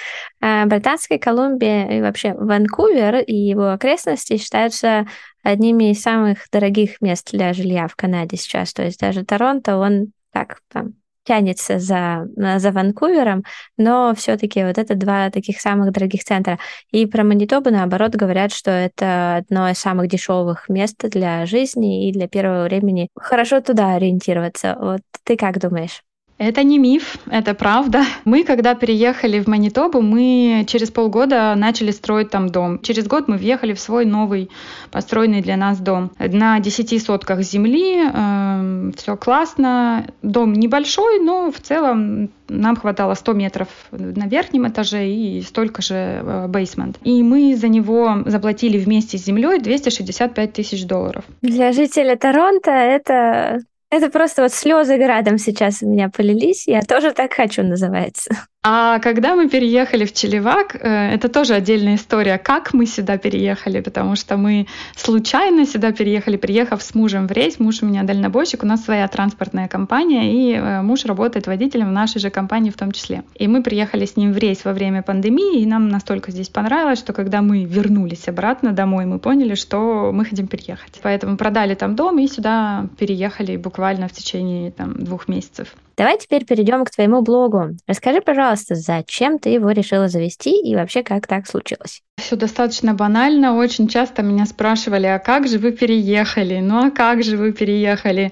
[0.41, 5.05] А Британская Колумбия и вообще Ванкувер и его окрестности считаются
[5.43, 8.74] одними из самых дорогих мест для жилья в Канаде сейчас.
[8.74, 10.93] То есть даже Торонто, он так там
[11.24, 13.43] тянется за, за Ванкувером,
[13.78, 16.59] но все-таки вот это два таких самых дорогих центра.
[16.91, 22.13] И про Манитобу, наоборот, говорят, что это одно из самых дешевых мест для жизни и
[22.13, 23.09] для первого времени.
[23.15, 24.78] Хорошо туда ориентироваться.
[24.80, 26.01] Вот ты как думаешь?
[26.41, 28.01] Это не миф, это правда.
[28.25, 32.79] Мы, когда переехали в Манитобу, мы через полгода начали строить там дом.
[32.81, 34.49] Через год мы въехали в свой новый
[34.89, 36.09] построенный для нас дом.
[36.17, 40.07] На 10 сотках земли, э, эм, все классно.
[40.23, 46.47] Дом небольшой, но в целом нам хватало 100 метров на верхнем этаже и столько же
[46.49, 46.97] бейсмент.
[47.03, 51.23] И мы за него заплатили вместе с землей 265 тысяч долларов.
[51.43, 53.61] Для жителя Торонто это
[53.91, 56.65] это просто вот слезы градом сейчас у меня полились.
[56.67, 58.31] Я тоже так хочу, называется.
[58.64, 63.82] А когда мы переехали в Челевак, э, это тоже отдельная история, как мы сюда переехали,
[63.82, 67.57] потому что мы случайно сюда переехали, приехав с мужем в рейс.
[67.57, 71.91] Муж у меня дальнобойщик, у нас своя транспортная компания, и э, муж работает водителем в
[71.91, 73.24] нашей же компании в том числе.
[73.34, 76.99] И мы приехали с ним в рейс во время пандемии, и нам настолько здесь понравилось,
[76.99, 80.99] что когда мы вернулись обратно домой, мы поняли, что мы хотим переехать.
[81.01, 85.70] Поэтому продали там дом и сюда переехали буквально в течение там, двух месяцев.
[85.97, 87.71] Давай теперь перейдем к твоему блогу.
[87.87, 92.01] Расскажи, пожалуйста, зачем ты его решила завести и вообще как так случилось?
[92.17, 93.55] Все достаточно банально.
[93.55, 96.59] Очень часто меня спрашивали, а как же вы переехали?
[96.59, 98.31] Ну а как же вы переехали?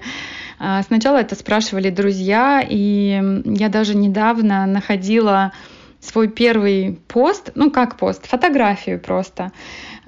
[0.58, 5.52] А, сначала это спрашивали друзья, и я даже недавно находила
[6.00, 9.52] свой первый пост, ну как пост, фотографию просто.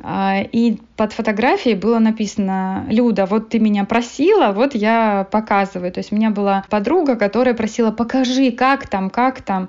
[0.04, 5.92] А, и под фотографией было написано «Люда, вот ты меня просила, вот я показываю».
[5.92, 9.68] То есть у меня была подруга, которая просила «покажи, как там, как там».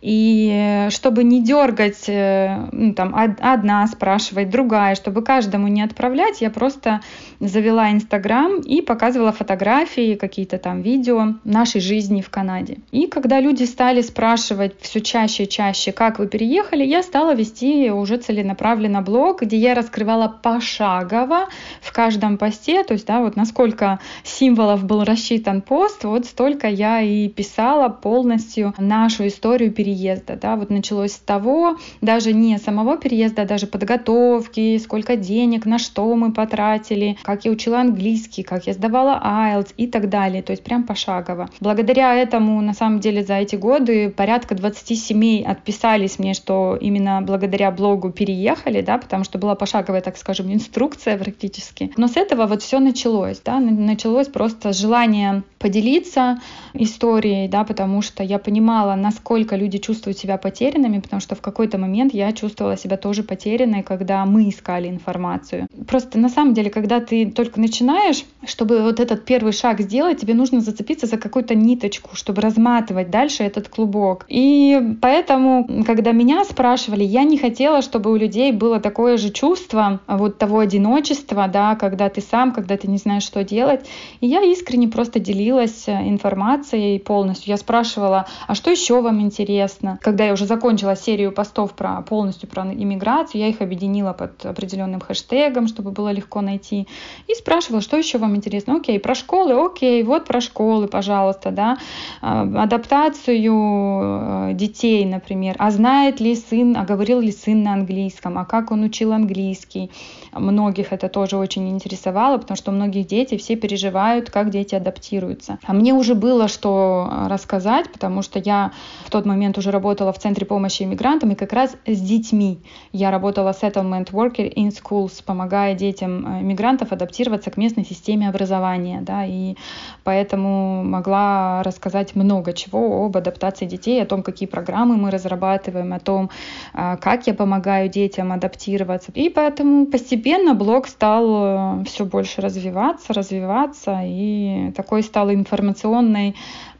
[0.00, 6.50] И чтобы не дергать, э, ну, там, одна спрашивать, другая, чтобы каждому не отправлять, я
[6.50, 7.00] просто
[7.48, 12.78] завела Инстаграм и показывала фотографии, какие-то там видео нашей жизни в Канаде.
[12.90, 17.90] И когда люди стали спрашивать все чаще и чаще, как вы переехали, я стала вести
[17.90, 21.48] уже целенаправленно блог, где я раскрывала пошагово
[21.80, 27.00] в каждом посте, то есть, да, вот насколько символов был рассчитан пост, вот столько я
[27.00, 30.36] и писала полностью нашу историю переезда.
[30.40, 30.56] Да?
[30.56, 36.14] Вот началось с того, даже не самого переезда, а даже подготовки, сколько денег, на что
[36.14, 40.42] мы потратили, как я учила английский, как я сдавала IELTS и так далее.
[40.42, 41.48] То есть прям пошагово.
[41.60, 47.22] Благодаря этому, на самом деле, за эти годы порядка 20 семей отписались мне, что именно
[47.22, 51.92] благодаря блогу переехали, да, потому что была пошаговая, так скажем, инструкция практически.
[51.96, 56.40] Но с этого вот все началось, да, началось просто желание поделиться
[56.74, 61.78] историей, да, потому что я понимала, насколько люди чувствуют себя потерянными, потому что в какой-то
[61.78, 65.68] момент я чувствовала себя тоже потерянной, когда мы искали информацию.
[65.86, 70.34] Просто на самом деле, когда ты только начинаешь, чтобы вот этот первый шаг сделать, тебе
[70.34, 74.24] нужно зацепиться за какую-то ниточку, чтобы разматывать дальше этот клубок.
[74.28, 80.00] И поэтому, когда меня спрашивали, я не хотела, чтобы у людей было такое же чувство
[80.06, 83.86] вот того одиночества, да, когда ты сам, когда ты не знаешь, что делать.
[84.20, 87.50] И я искренне просто делилась информацией полностью.
[87.50, 89.98] Я спрашивала, а что еще вам интересно.
[90.02, 95.00] Когда я уже закончила серию постов про полностью про иммиграцию, я их объединила под определенным
[95.00, 96.86] хэштегом, чтобы было легко найти.
[97.26, 98.76] И спрашивала, что еще вам интересно.
[98.76, 101.78] Окей, про школы, окей, вот про школы, пожалуйста, да.
[102.20, 105.56] А, адаптацию э, детей, например.
[105.58, 109.90] А знает ли сын, а говорил ли сын на английском, а как он учил английский.
[110.32, 115.58] Многих это тоже очень интересовало, потому что многих дети все переживают, как дети адаптируются.
[115.64, 118.72] А мне уже было что рассказать, потому что я
[119.04, 122.58] в тот момент уже уже работала в Центре помощи иммигрантам, и как раз с детьми.
[122.92, 129.00] Я работала Settlement Worker in Schools, помогая детям э, иммигрантов адаптироваться к местной системе образования.
[129.02, 129.56] Да, и
[130.04, 136.00] поэтому могла рассказать много чего об адаптации детей, о том, какие программы мы разрабатываем, о
[136.00, 136.30] том,
[136.72, 139.12] э, как я помогаю детям адаптироваться.
[139.14, 146.34] И поэтому постепенно блог стал э, все больше развиваться, развиваться, и такой стал информационной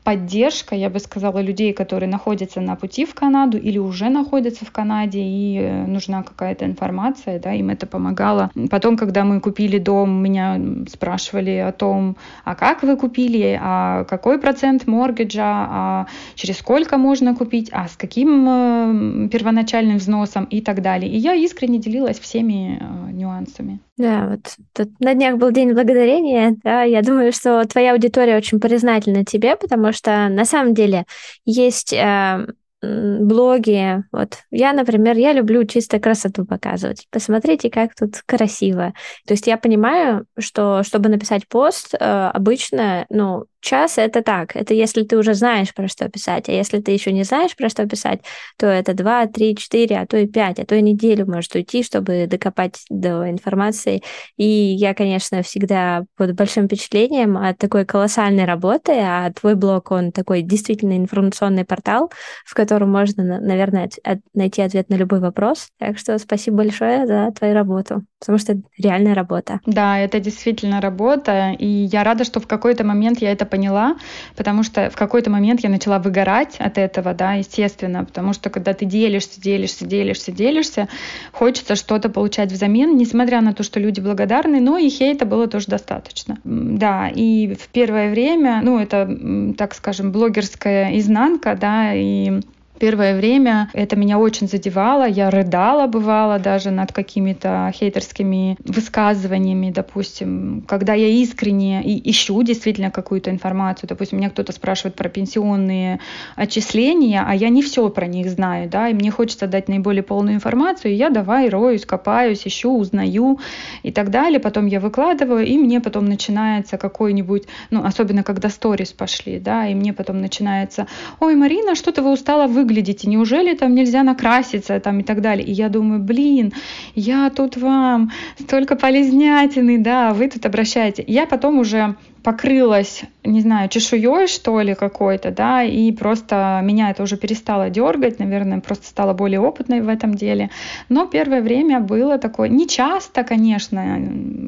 [0.05, 4.71] поддержка, я бы сказала, людей, которые находятся на пути в Канаду или уже находятся в
[4.71, 8.51] Канаде, и э, нужна какая-то информация, да, им это помогало.
[8.71, 14.39] Потом, когда мы купили дом, меня спрашивали о том, а как вы купили, а какой
[14.39, 20.83] процент моргиджа, а через сколько можно купить, а с каким э, первоначальным взносом и так
[20.83, 21.11] далее.
[21.11, 23.81] И я искренне делилась всеми э, нюансами.
[23.97, 28.59] Да, вот тут на днях был День Благодарения, да, я думаю, что твоя аудитория очень
[28.59, 31.05] признательна тебе, потому что на самом деле
[31.45, 32.45] есть э,
[32.83, 34.03] блоги.
[34.13, 37.07] Вот я, например, я люблю чисто красоту показывать.
[37.11, 38.95] Посмотрите, как тут красиво.
[39.27, 44.75] То есть я понимаю, что чтобы написать пост, э, обычно, ну, час это так, это
[44.75, 47.87] если ты уже знаешь, про что писать, а если ты еще не знаешь, про что
[47.87, 48.21] писать,
[48.59, 51.83] то это 2, 3, 4, а то и 5, а то и неделю может уйти,
[51.83, 54.03] чтобы докопать до информации.
[54.37, 60.13] И я, конечно, всегда под большим впечатлением от такой колоссальной работы, а твой блог, он
[60.13, 62.13] такой действительно информационный портал,
[62.45, 63.89] в котором можно, наверное,
[64.35, 65.69] найти ответ на любой вопрос.
[65.79, 69.61] Так что спасибо большое за твою работу, потому что это реальная работа.
[69.65, 73.97] Да, это действительно работа, и я рада, что в какой-то момент я это поняла,
[74.35, 78.73] потому что в какой-то момент я начала выгорать от этого, да, естественно, потому что когда
[78.73, 80.89] ты делишься, делишься, делишься, делишься,
[81.31, 85.67] хочется что-то получать взамен, несмотря на то, что люди благодарны, но и хейта было тоже
[85.69, 86.39] достаточно.
[86.43, 89.09] Да, и в первое время, ну, это,
[89.57, 92.41] так скажем, блогерская изнанка, да, и
[92.85, 95.09] первое время это меня очень задевало.
[95.09, 102.91] Я рыдала, бывало, даже над какими-то хейтерскими высказываниями, допустим, когда я искренне и ищу действительно
[102.91, 103.89] какую-то информацию.
[103.89, 105.99] Допустим, меня кто-то спрашивает про пенсионные
[106.37, 110.35] отчисления, а я не все про них знаю, да, и мне хочется дать наиболее полную
[110.35, 113.41] информацию, и я давай роюсь, копаюсь, ищу, узнаю
[113.83, 114.41] и так далее.
[114.41, 119.75] Потом я выкладываю, и мне потом начинается какой-нибудь, ну, особенно когда сторис пошли, да, и
[119.75, 120.87] мне потом начинается,
[121.19, 125.47] ой, Марина, что-то вы устала выглядите, неужели там нельзя накраситься, там и так далее.
[125.47, 126.53] И я думаю, блин,
[126.97, 128.11] я тут вам
[128.41, 131.05] столько полезнятины, да, вы тут обращаете.
[131.07, 131.95] Я потом уже
[132.25, 138.19] покрылась, не знаю, чешуей, что ли, какой-то, да, и просто меня это уже перестало дергать,
[138.19, 140.51] наверное, просто стала более опытной в этом деле.
[140.89, 143.99] Но первое время было такое, не часто, конечно,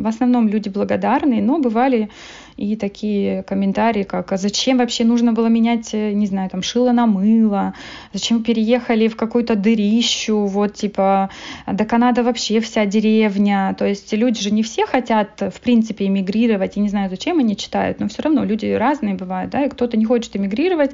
[0.03, 2.09] в основном люди благодарные, но бывали
[2.57, 6.93] и такие комментарии, как «А зачем вообще нужно было менять, э, не знаю, там, шило
[6.93, 7.75] на мыло,
[8.13, 11.31] зачем переехали в какую-то дырищу, вот, типа,
[11.67, 13.75] до Канады вообще вся деревня».
[13.79, 17.57] То есть люди же не все хотят, в принципе, эмигрировать, и не знаю, зачем они
[17.57, 20.93] читают, но все равно люди разные бывают, да, и кто-то не хочет эмигрировать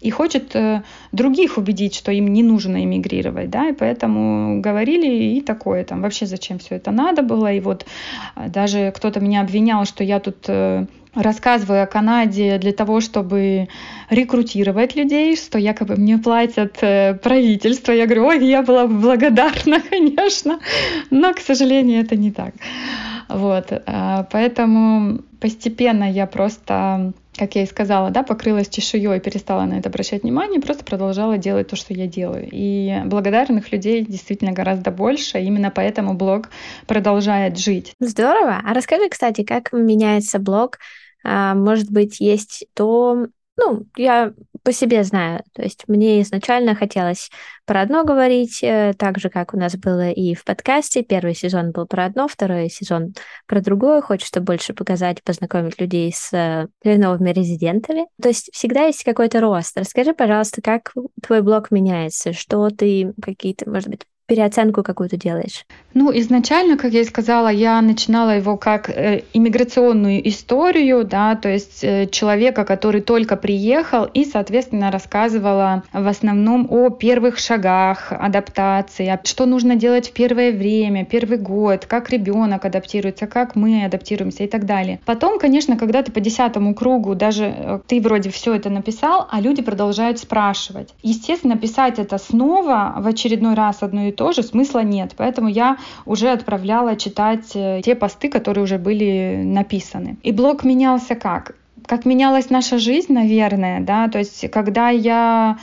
[0.00, 0.82] и хочет э,
[1.12, 6.26] других убедить, что им не нужно эмигрировать, да, и поэтому говорили и такое, там, вообще
[6.26, 7.84] зачем все это надо было, и вот
[8.36, 10.48] э, даже кто-то меня обвинял, что я тут
[11.14, 13.68] рассказываю о Канаде для того, чтобы
[14.10, 17.92] рекрутировать людей, что якобы мне платят э, правительство.
[17.92, 20.60] Я говорю, ой, я была благодарна, конечно,
[21.10, 22.54] но, к сожалению, это не так.
[23.28, 29.74] Вот, э, поэтому постепенно я просто, как я и сказала, да, покрылась чешуей, перестала на
[29.74, 32.48] это обращать внимание, просто продолжала делать то, что я делаю.
[32.50, 36.50] И благодарных людей действительно гораздо больше, именно поэтому блог
[36.86, 37.94] продолжает жить.
[38.00, 38.60] Здорово.
[38.64, 40.78] А расскажи, кстати, как меняется блог
[41.24, 45.42] может быть, есть то, ну, я по себе знаю.
[45.54, 47.30] То есть мне изначально хотелось
[47.64, 51.02] про одно говорить, э, так же, как у нас было и в подкасте.
[51.02, 53.14] Первый сезон был про одно, второй сезон
[53.46, 54.00] про другое.
[54.02, 58.06] Хочется больше показать, познакомить людей с э, новыми резидентами.
[58.20, 59.76] То есть всегда есть какой-то рост.
[59.76, 60.92] Расскажи, пожалуйста, как
[61.22, 65.66] твой блог меняется, что ты, какие-то, может быть, переоценку какую-то делаешь?
[65.92, 71.48] Ну, изначально, как я и сказала, я начинала его как э, иммиграционную историю, да, то
[71.48, 79.18] есть э, человека, который только приехал, и, соответственно, рассказывала в основном о первых шагах адаптации,
[79.24, 84.46] что нужно делать в первое время, первый год, как ребенок адаптируется, как мы адаптируемся и
[84.46, 85.00] так далее.
[85.04, 89.40] Потом, конечно, когда ты по десятому кругу, даже э, ты вроде все это написал, а
[89.40, 90.94] люди продолжают спрашивать.
[91.02, 95.14] Естественно, писать это снова в очередной раз одно и тоже смысла нет.
[95.16, 100.18] Поэтому я уже отправляла читать э, те посты, которые уже были написаны.
[100.22, 101.54] И блог менялся как?
[101.86, 105.56] Как менялась наша жизнь, наверное, да, то есть когда я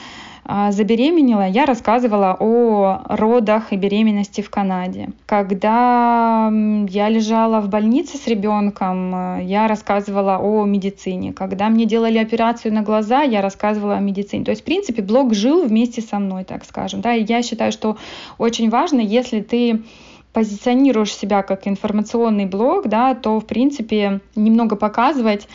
[0.47, 5.09] забеременела, я рассказывала о родах и беременности в Канаде.
[5.25, 6.49] Когда
[6.87, 11.33] я лежала в больнице с ребенком, э, я рассказывала о медицине.
[11.33, 14.45] Когда мне делали операцию на глаза, я рассказывала о медицине.
[14.45, 17.01] То есть, в принципе, блог жил вместе со мной, так скажем.
[17.01, 17.13] Да?
[17.13, 17.97] И я считаю, что
[18.37, 19.83] очень важно, если ты
[20.31, 25.47] позиционируешь себя как информационный блог, да, то, в принципе, немного показывать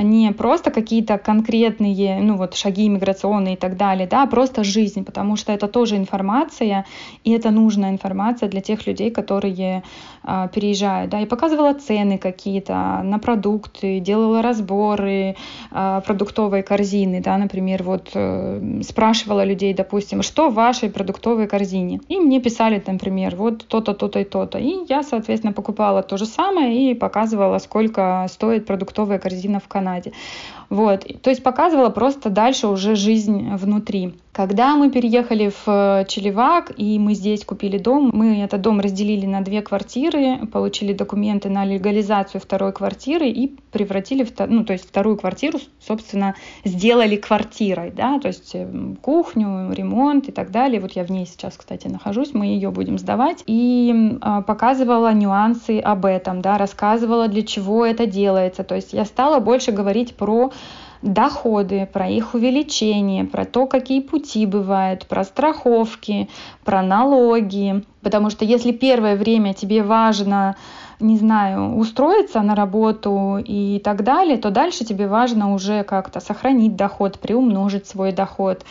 [0.00, 5.04] не просто какие-то конкретные, ну вот шаги иммиграционные и так далее, да, а просто жизнь,
[5.04, 6.86] потому что это тоже информация,
[7.24, 9.82] и это нужная информация для тех людей, которые
[10.24, 15.36] а, переезжают, да, и показывала цены какие-то на продукты, делала разборы
[15.70, 22.00] а, продуктовой корзины, да, например, вот э, спрашивала людей, допустим, что в вашей продуктовой корзине,
[22.08, 26.26] и мне писали, например, вот то-то, то-то и то-то, и я, соответственно, покупала то же
[26.26, 30.12] самое и показывала, сколько стоит продуктовая корзина в Канаде.
[30.72, 31.04] Вот.
[31.20, 34.14] То есть показывала просто дальше уже жизнь внутри.
[34.32, 39.26] Когда мы переехали в э, Челевак, и мы здесь купили дом, мы этот дом разделили
[39.26, 44.88] на две квартиры, получили документы на легализацию второй квартиры и превратили, в, ну, то есть
[44.88, 50.80] вторую квартиру, собственно, сделали квартирой, да, то есть эм, кухню, ремонт и так далее.
[50.80, 53.44] Вот я в ней сейчас, кстати, нахожусь, мы ее будем сдавать.
[53.46, 58.64] И э, показывала нюансы об этом, да, рассказывала, для чего это делается.
[58.64, 60.52] То есть я стала больше говорить про
[61.02, 66.28] доходы, про их увеличение, про то, какие пути бывают, про страховки,
[66.64, 67.84] про налоги.
[68.02, 70.56] Потому что если первое время тебе важно
[71.02, 76.76] не знаю, устроиться на работу и так далее, то дальше тебе важно уже как-то сохранить
[76.76, 78.64] доход, приумножить свой доход.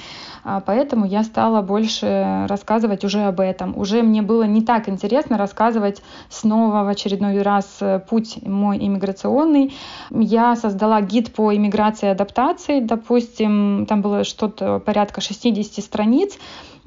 [0.44, 3.78] А поэтому я стала больше рассказывать уже об этом.
[3.78, 9.74] Уже мне было не так интересно рассказывать снова в очередной раз э, путь мой иммиграционный.
[10.10, 16.38] Я создала гид по иммиграции и адаптации, допустим, там было что-то порядка 60 страниц,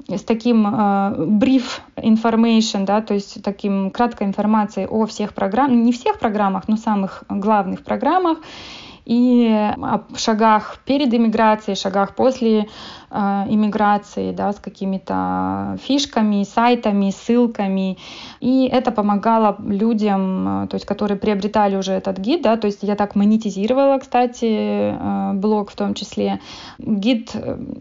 [0.07, 5.91] с таким uh, brief information, да, то есть таким краткой информацией о всех программах, не
[5.91, 8.37] всех программах, но самых главных программах
[9.05, 12.67] и о шагах перед иммиграцией, шагах после
[13.04, 17.97] Э, иммиграции, да, с какими-то фишками, сайтами, ссылками.
[18.39, 22.79] И это помогало людям, э, то есть, которые приобретали уже этот гид, да, то есть
[22.81, 26.39] я так монетизировала, кстати, э, блог в том числе.
[26.77, 27.35] Гид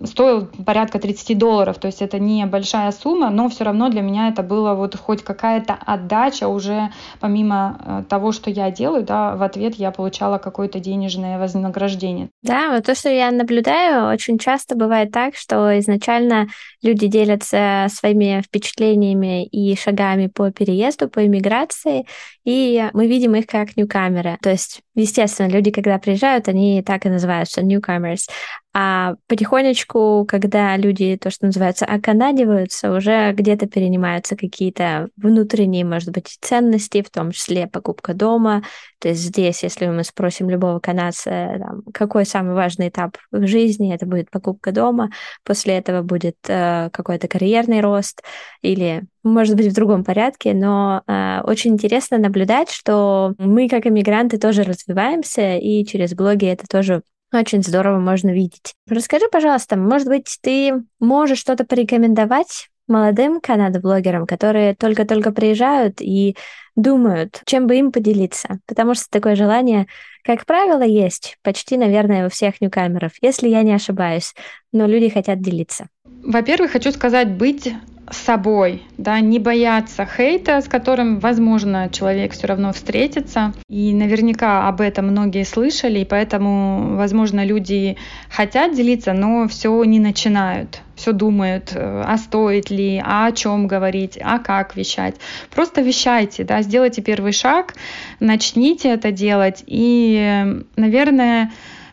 [0.05, 4.29] стоил порядка 30 долларов, то есть это не большая сумма, но все равно для меня
[4.29, 9.75] это было вот хоть какая-то отдача уже помимо того, что я делаю, да, в ответ
[9.77, 12.29] я получала какое-то денежное вознаграждение.
[12.43, 16.49] Да, вот то, что я наблюдаю, очень часто бывает так, что изначально
[16.83, 22.07] люди делятся своими впечатлениями и шагами по переезду, по иммиграции,
[22.45, 24.37] и мы видим их как ньюкамеры.
[24.43, 28.29] То есть, естественно, люди, когда приезжают, они так и называются newcomers.
[28.77, 36.37] А потихонечку, когда люди, то, что называется, оканадиваются, уже где-то перенимаются какие-то внутренние, может быть,
[36.41, 38.65] ценности, в том числе покупка дома.
[38.99, 43.95] То есть здесь, если мы спросим любого канадца, там, какой самый важный этап в жизни,
[43.95, 45.11] это будет покупка дома.
[45.45, 48.23] После этого будет э, какой-то карьерный рост
[48.61, 54.37] или может быть, в другом порядке, но э, очень интересно наблюдать, что мы, как иммигранты,
[54.37, 57.03] тоже развиваемся, и через блоги это тоже
[57.39, 58.75] очень здорово можно видеть.
[58.89, 66.37] Расскажи, пожалуйста, может быть, ты можешь что-то порекомендовать молодым канадо-блогерам, которые только-только приезжают и
[66.77, 68.61] думают, чем бы им поделиться.
[68.67, 69.87] Потому что такое желание,
[70.23, 74.35] как правило, есть почти, наверное, у всех ньюкамеров, если я не ошибаюсь.
[74.73, 75.89] Но люди хотят делиться.
[76.25, 77.75] Во-первых, хочу сказать, быть
[78.11, 83.53] собой, да, не бояться хейта, с которым, возможно, человек все равно встретится.
[83.69, 87.97] И наверняка об этом многие слышали, и поэтому, возможно, люди
[88.31, 93.67] хотят делиться, но все не начинают все думают, э, а стоит ли, а о чем
[93.67, 95.17] говорить, а как вещать.
[95.53, 97.75] Просто вещайте, да, сделайте первый шаг,
[98.21, 101.51] начните это делать и, наверное,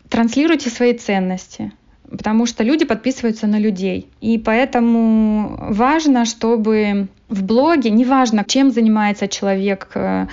[0.08, 1.72] транслируйте свои ценности
[2.16, 4.06] потому что люди подписываются на людей.
[4.20, 10.26] И поэтому важно, чтобы в блоге, неважно, чем занимается человек, э,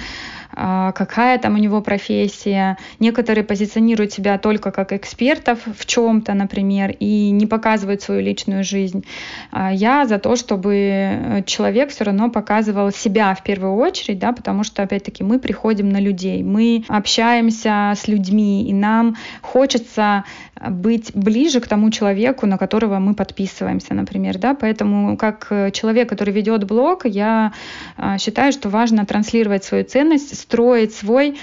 [0.56, 2.78] какая там у него профессия.
[3.00, 9.06] Некоторые позиционируют себя только как экспертов в чем-то, например, и не показывают свою личную жизнь.
[9.52, 14.64] А я за то, чтобы человек все равно показывал себя в первую очередь, да, потому
[14.64, 20.24] что, опять-таки, мы приходим на людей, мы общаемся с людьми, и нам хочется
[20.70, 26.34] быть ближе к тому человеку, на которого мы подписываемся, например, да, поэтому как человек, который
[26.34, 27.54] ведет блог, я
[27.96, 31.38] а, считаю, что важно транслировать свою ценность, строить свой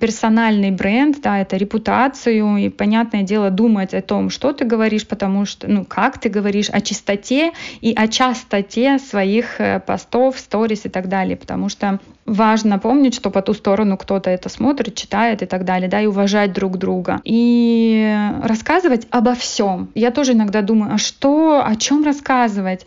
[0.00, 5.44] персональный бренд, да, это репутацию, и, понятное дело, думать о том, что ты говоришь, потому
[5.44, 10.88] что, ну, как ты говоришь, о чистоте и о частоте своих э, постов, сторис и
[10.88, 15.46] так далее, потому что важно помнить, что по ту сторону кто-то это смотрит, читает и
[15.46, 17.20] так далее, да, и уважать друг друга.
[17.24, 19.90] И рассказывать обо всем.
[19.94, 22.84] Я тоже иногда думаю, а что, о чем рассказывать?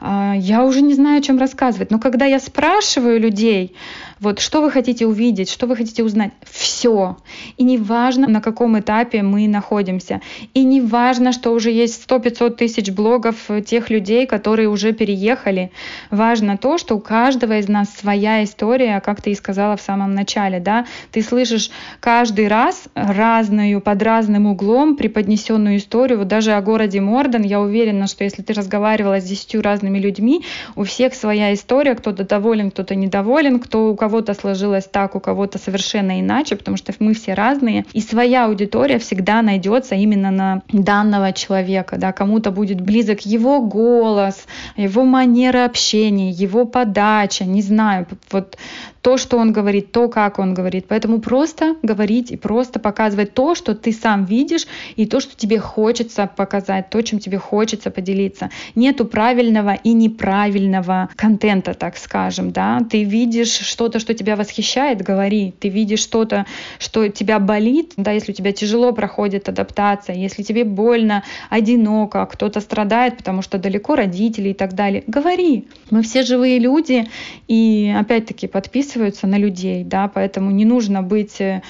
[0.00, 1.90] А, я уже не знаю, о чем рассказывать.
[1.90, 3.74] Но когда я спрашиваю людей,
[4.20, 6.13] вот что вы хотите увидеть, что вы хотите узнать,
[6.44, 7.16] все.
[7.56, 10.20] И не важно, на каком этапе мы находимся.
[10.54, 15.70] И не важно, что уже есть 100-500 тысяч блогов тех людей, которые уже переехали.
[16.10, 20.14] Важно то, что у каждого из нас своя история, как ты и сказала в самом
[20.14, 20.60] начале.
[20.60, 20.86] Да?
[21.10, 26.18] Ты слышишь каждый раз разную, под разным углом преподнесенную историю.
[26.18, 30.44] Вот даже о городе Морден, я уверена, что если ты разговаривала с 10 разными людьми,
[30.76, 35.58] у всех своя история, кто-то доволен, кто-то недоволен, кто у кого-то сложилось так, у кого-то
[35.58, 41.32] совершенно иначе, потому что мы все разные, и своя аудитория всегда найдется именно на данного
[41.32, 44.46] человека, да, кому-то будет близок его голос,
[44.76, 48.56] его манера общения, его подача, не знаю, вот
[49.04, 50.86] то, что он говорит, то, как он говорит.
[50.88, 55.58] Поэтому просто говорить и просто показывать то, что ты сам видишь, и то, что тебе
[55.58, 58.48] хочется показать, то, чем тебе хочется поделиться.
[58.74, 62.80] Нету правильного и неправильного контента, так скажем, да.
[62.90, 65.52] Ты видишь что-то, что тебя восхищает, говори.
[65.60, 66.46] Ты видишь видишь что-то,
[66.78, 72.60] что тебя болит, да, если у тебя тяжело проходит адаптация, если тебе больно, одиноко, кто-то
[72.60, 75.66] страдает, потому что далеко родители и так далее, говори.
[75.90, 77.06] Мы все живые люди
[77.48, 81.60] и опять-таки подписываются на людей, да, поэтому не нужно быть э,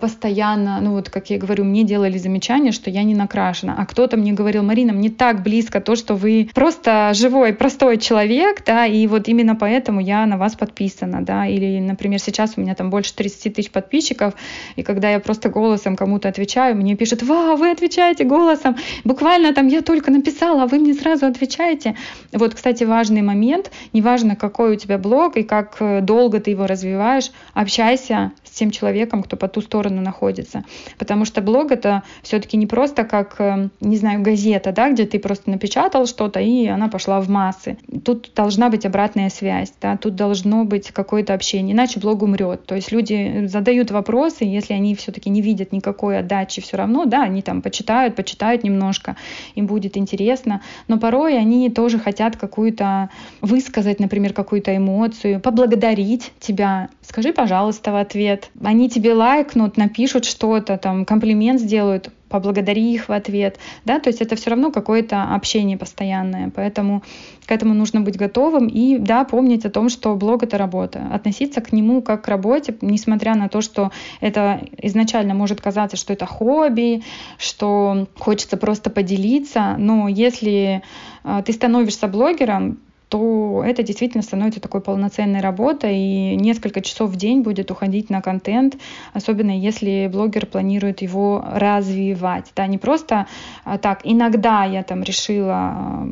[0.00, 4.16] постоянно, ну вот как я говорю, мне делали замечание, что я не накрашена, а кто-то
[4.16, 9.06] мне говорил, Марина, мне так близко то, что вы просто живой, простой человек, да, и
[9.06, 13.14] вот именно поэтому я на вас подписана, да, или, например, сейчас у меня там больше
[13.24, 14.34] 30 тысяч подписчиков,
[14.76, 19.66] и когда я просто голосом кому-то отвечаю, мне пишут, вау, вы отвечаете голосом, буквально там
[19.66, 21.96] я только написала, а вы мне сразу отвечаете.
[22.32, 26.66] Вот, кстати, важный момент, неважно, какой у тебя блог и как э, долго ты его
[26.66, 30.64] развиваешь, общайся с тем человеком, кто по ту сторону находится.
[30.96, 35.18] Потому что блог это все-таки не просто как, э, не знаю, газета, да, где ты
[35.18, 37.78] просто напечатал что-то, и она пошла в массы.
[38.04, 42.64] Тут должна быть обратная связь, да, тут должно быть какое-то общение, иначе блог умрет.
[42.64, 47.24] То есть люди задают вопросы, если они все-таки не видят никакой отдачи, все равно, да,
[47.24, 49.16] они там почитают, почитают немножко,
[49.56, 56.88] им будет интересно, но порой они тоже хотят какую-то высказать, например, какую-то эмоцию, поблагодарить тебя.
[57.06, 58.50] Скажи, пожалуйста, в ответ.
[58.62, 64.20] Они тебе лайкнут, напишут что-то, там, комплимент сделают, поблагодари их в ответ, да, то есть
[64.20, 67.04] это все равно какое-то общение постоянное, поэтому
[67.46, 71.60] к этому нужно быть готовым и, да, помнить о том, что блог— это работа, относиться
[71.60, 76.26] к нему как к работе, несмотря на то, что это изначально может казаться, что это
[76.26, 77.04] хобби,
[77.38, 80.82] что хочется просто поделиться, но если
[81.22, 82.78] а, ты становишься блогером,
[83.14, 88.20] то это действительно становится такой полноценной работой, и несколько часов в день будет уходить на
[88.20, 88.76] контент,
[89.12, 92.50] особенно если блогер планирует его развивать.
[92.56, 93.28] Да, не просто
[93.62, 96.08] а, так, иногда я там решила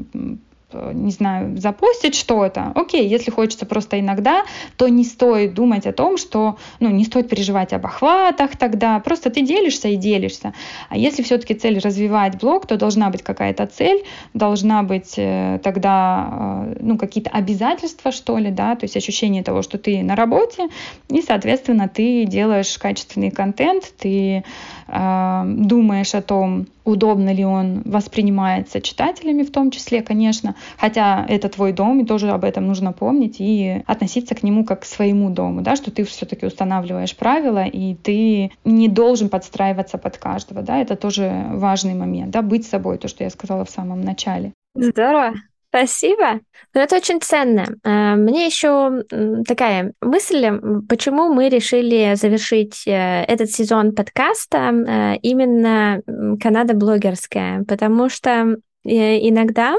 [0.92, 4.44] не знаю, запостить что-то, окей, если хочется просто иногда,
[4.76, 9.30] то не стоит думать о том, что, ну, не стоит переживать об охватах тогда, просто
[9.30, 10.54] ты делишься и делишься.
[10.88, 14.04] А если все-таки цель развивать блог, то должна быть какая-то цель,
[14.34, 19.62] должна быть э, тогда, э, ну, какие-то обязательства, что ли, да, то есть ощущение того,
[19.62, 20.68] что ты на работе,
[21.08, 24.44] и, соответственно, ты делаешь качественный контент, ты
[24.88, 31.48] э, думаешь о том, удобно ли он воспринимается читателями в том числе, конечно, хотя это
[31.48, 35.30] твой дом, и тоже об этом нужно помнить и относиться к нему как к своему
[35.30, 40.78] дому, да, что ты все-таки устанавливаешь правила, и ты не должен подстраиваться под каждого, да,
[40.78, 44.52] это тоже важный момент, да, быть собой, то, что я сказала в самом начале.
[44.74, 45.34] Здорово.
[45.74, 46.40] Спасибо.
[46.74, 47.64] Ну, это очень ценно.
[47.82, 49.04] А, мне еще
[49.48, 56.02] такая мысль, почему мы решили завершить э, этот сезон подкаста э, именно
[56.42, 59.76] Канада блогерская, потому что э, иногда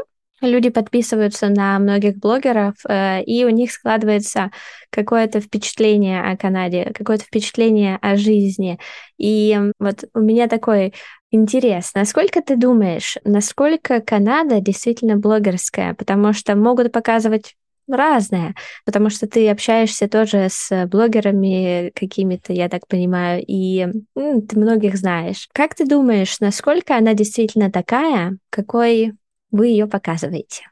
[0.47, 4.51] люди подписываются на многих блогеров, и у них складывается
[4.89, 8.79] какое-то впечатление о Канаде, какое-то впечатление о жизни.
[9.17, 10.93] И вот у меня такой
[11.35, 15.95] Интересно, а сколько ты думаешь, насколько Канада действительно блогерская?
[15.95, 17.55] Потому что могут показывать
[17.87, 18.53] разное,
[18.85, 24.95] потому что ты общаешься тоже с блогерами какими-то, я так понимаю, и ну, ты многих
[24.95, 25.49] знаешь.
[25.53, 29.13] Как ты думаешь, насколько она действительно такая, какой
[29.53, 30.63] вы ее показываете?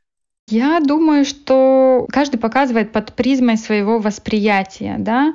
[0.50, 5.34] Я думаю, что каждый показывает под призмой своего восприятия, да,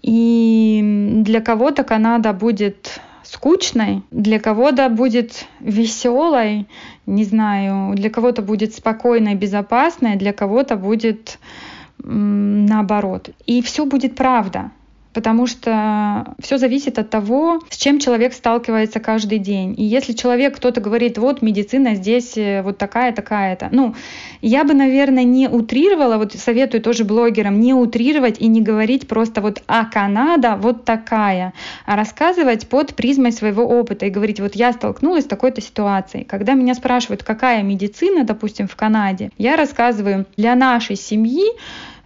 [0.00, 0.80] и
[1.24, 6.68] для кого-то Канада будет скучной, для кого-то будет веселой,
[7.06, 11.38] не знаю, для кого-то будет спокойной, безопасной, для кого-то будет
[11.98, 13.30] наоборот.
[13.46, 14.70] И все будет правда
[15.14, 19.74] потому что все зависит от того, с чем человек сталкивается каждый день.
[19.78, 23.94] И если человек, кто-то говорит, вот медицина здесь э, вот такая, такая-то, ну,
[24.42, 29.40] я бы, наверное, не утрировала, вот советую тоже блогерам, не утрировать и не говорить просто
[29.40, 31.54] вот, а Канада вот такая,
[31.86, 36.24] а рассказывать под призмой своего опыта и говорить, вот я столкнулась с такой-то ситуацией.
[36.24, 41.52] Когда меня спрашивают, какая медицина, допустим, в Канаде, я рассказываю для нашей семьи,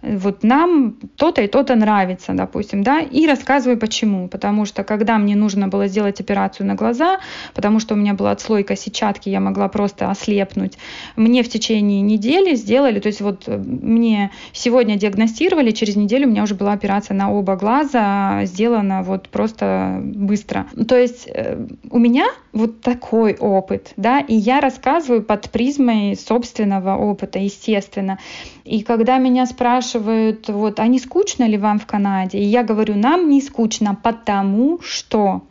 [0.01, 4.27] вот нам то-то и то-то нравится, допустим, да, и рассказываю почему.
[4.27, 7.19] Потому что когда мне нужно было сделать операцию на глаза,
[7.53, 10.77] потому что у меня была отслойка сетчатки, я могла просто ослепнуть,
[11.15, 16.31] мне в течение недели сделали, то есть вот э, мне сегодня диагностировали, через неделю у
[16.31, 20.67] меня уже была операция на оба глаза, сделана вот просто быстро.
[20.87, 21.57] То есть э,
[21.89, 28.17] у меня вот такой опыт, да, и я рассказываю под призмой собственного опыта, естественно.
[28.63, 32.37] И когда меня спрашивают, спрашивают, вот, а не скучно ли вам в Канаде?
[32.37, 35.41] И я говорю, нам не скучно, потому что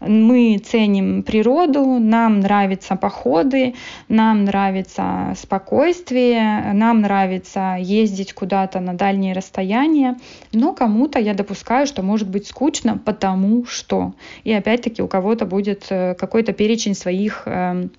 [0.00, 3.74] мы ценим природу, нам нравятся походы,
[4.08, 10.16] нам нравится спокойствие, нам нравится ездить куда-то на дальние расстояния,
[10.52, 14.12] но кому-то я допускаю, что может быть скучно, потому что.
[14.44, 17.90] И опять-таки у кого-то будет э, какой-то перечень своих эм,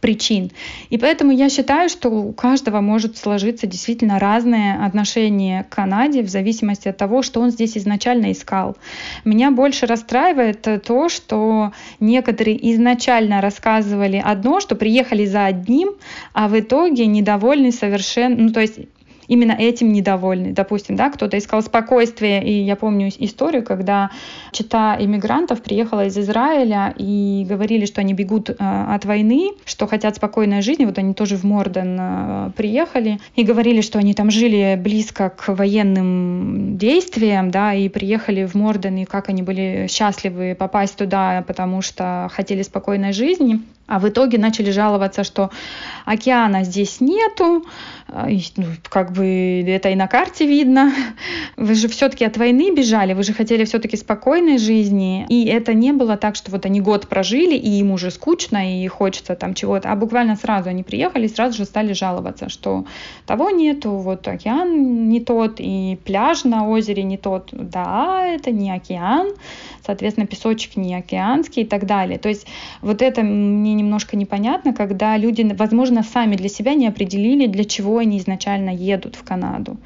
[0.00, 0.50] причин.
[0.90, 6.28] И поэтому я считаю, что у каждого может сложиться действительно разное отношение к Канаде в
[6.28, 8.76] зависимости от того, что он здесь изначально искал.
[9.24, 15.90] Меня больше расстраивает то, что некоторые изначально рассказывали одно, что приехали за одним,
[16.32, 18.78] а в итоге недовольны совершенно, ну то есть
[19.28, 20.52] именно этим недовольны.
[20.52, 24.10] Допустим, да, кто-то искал спокойствие, и я помню историю, когда
[24.52, 30.16] чита иммигрантов приехала из Израиля и говорили, что они бегут э, от войны, что хотят
[30.16, 30.86] спокойной жизни.
[30.86, 35.48] Вот они тоже в Морден э, приехали и говорили, что они там жили близко к
[35.48, 41.82] военным действиям, да, и приехали в Морден, и как они были счастливы попасть туда, потому
[41.82, 43.60] что хотели спокойной жизни.
[43.88, 45.50] А в итоге начали жаловаться, что
[46.04, 47.64] океана здесь нету,
[48.88, 50.92] как бы это и на карте видно.
[51.56, 55.26] Вы же все-таки от войны бежали, вы же хотели все-таки спокойной жизни.
[55.28, 58.86] И это не было так, что вот они год прожили, и им уже скучно, и
[58.86, 59.90] хочется там чего-то.
[59.92, 62.86] А буквально сразу они приехали, сразу же стали жаловаться, что
[63.26, 67.48] того нету, вот океан не тот, и пляж на озере не тот.
[67.52, 69.32] Да, это не океан,
[69.84, 72.18] соответственно, песочек не океанский и так далее.
[72.18, 72.46] То есть
[72.80, 77.97] вот это мне немножко непонятно, когда люди, возможно, сами для себя не определили, для чего
[77.98, 79.76] они изначально едут в Канаду.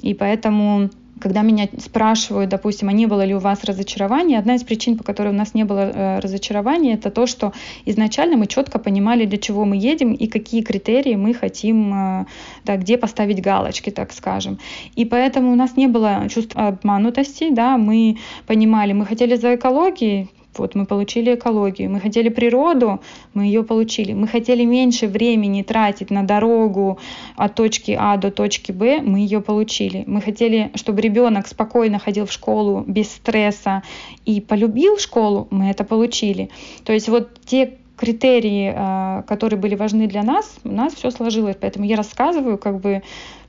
[0.00, 0.90] И поэтому
[1.22, 5.04] когда меня спрашивают, допустим, а не было ли у вас разочарования, одна из причин, по
[5.04, 7.52] которой у нас не было э, разочарования, это то, что
[7.86, 12.26] изначально мы четко понимали, для чего мы едем и какие критерии мы хотим, э,
[12.64, 14.58] да, где поставить галочки, так скажем.
[14.96, 20.28] И поэтому у нас не было чувства обманутости, да, мы понимали, мы хотели за экологией,
[20.58, 23.00] вот мы получили экологию, мы хотели природу,
[23.34, 24.12] мы ее получили.
[24.12, 26.98] Мы хотели меньше времени тратить на дорогу
[27.36, 30.04] от точки А до точки Б, мы ее получили.
[30.06, 33.82] Мы хотели, чтобы ребенок спокойно ходил в школу без стресса
[34.24, 36.50] и полюбил школу, мы это получили.
[36.84, 41.56] То есть вот те критерии, а, которые были важны для нас, у нас все сложилось.
[41.60, 43.02] Поэтому я рассказываю как бы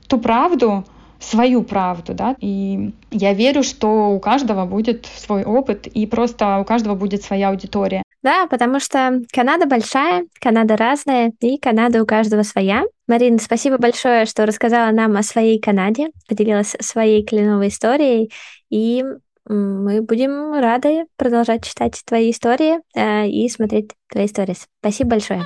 [0.06, 0.84] ту правду,
[1.24, 6.64] свою правду, да, и я верю, что у каждого будет свой опыт, и просто у
[6.64, 8.02] каждого будет своя аудитория.
[8.22, 12.84] Да, потому что Канада большая, Канада разная, и Канада у каждого своя.
[13.06, 18.30] Марина, спасибо большое, что рассказала нам о своей Канаде, поделилась своей кленовой историей,
[18.70, 19.04] и
[19.46, 24.56] мы будем рады продолжать читать твои истории э, и смотреть твои истории.
[24.80, 25.44] Спасибо большое.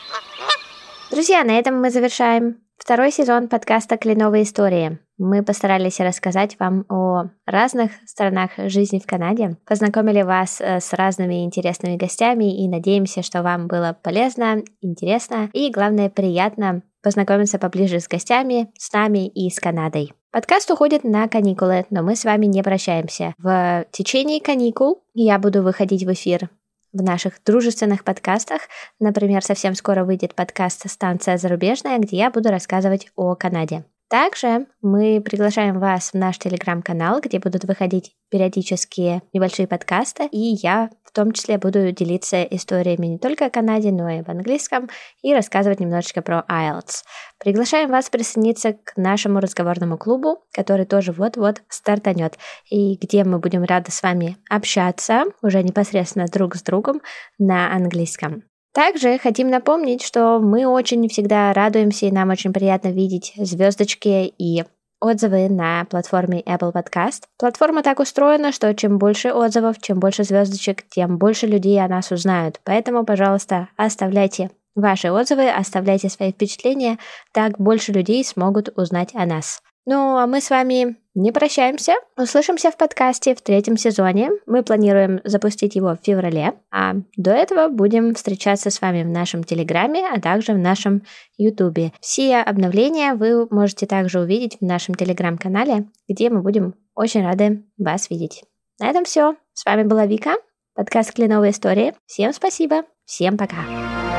[1.10, 4.98] Друзья, на этом мы завершаем Второй сезон подкаста «Кленовые истории».
[5.16, 11.44] Мы постарались рассказать вам о разных сторонах жизни в Канаде, познакомили вас э, с разными
[11.44, 18.08] интересными гостями и надеемся, что вам было полезно, интересно и, главное, приятно познакомиться поближе с
[18.08, 20.12] гостями, с нами и с Канадой.
[20.32, 23.32] Подкаст уходит на каникулы, но мы с вами не прощаемся.
[23.38, 26.50] В течение каникул я буду выходить в эфир
[26.92, 28.62] в наших дружественных подкастах.
[29.00, 33.84] Например, совсем скоро выйдет подкаст «Станция зарубежная», где я буду рассказывать о Канаде.
[34.12, 40.90] Также мы приглашаем вас в наш телеграм-канал, где будут выходить периодические небольшие подкасты, и я
[41.02, 44.90] в том числе буду делиться историями не только о Канаде, но и в английском,
[45.22, 47.04] и рассказывать немножечко про IELTS.
[47.38, 52.36] Приглашаем вас присоединиться к нашему разговорному клубу, который тоже вот-вот стартанет,
[52.68, 57.00] и где мы будем рады с вами общаться уже непосредственно друг с другом
[57.38, 58.42] на английском.
[58.72, 64.64] Также хотим напомнить, что мы очень всегда радуемся, и нам очень приятно видеть звездочки и
[65.02, 67.24] отзывы на платформе Apple Podcast.
[67.38, 72.10] Платформа так устроена, что чем больше отзывов, чем больше звездочек, тем больше людей о нас
[72.12, 72.60] узнают.
[72.64, 76.98] Поэтому, пожалуйста, оставляйте ваши отзывы, оставляйте свои впечатления,
[77.32, 79.60] так больше людей смогут узнать о нас.
[79.84, 81.94] Ну, а мы с вами не прощаемся.
[82.16, 84.30] Услышимся в подкасте в третьем сезоне.
[84.46, 86.54] Мы планируем запустить его в феврале.
[86.70, 91.02] А до этого будем встречаться с вами в нашем Телеграме, а также в нашем
[91.36, 91.92] Ютубе.
[92.00, 98.10] Все обновления вы можете также увидеть в нашем Телеграм-канале, где мы будем очень рады вас
[98.10, 98.44] видеть.
[98.80, 99.36] На этом все.
[99.52, 100.36] С вами была Вика,
[100.74, 101.94] подкаст «Кленовые истории».
[102.06, 102.84] Всем спасибо.
[103.04, 104.11] Всем пока.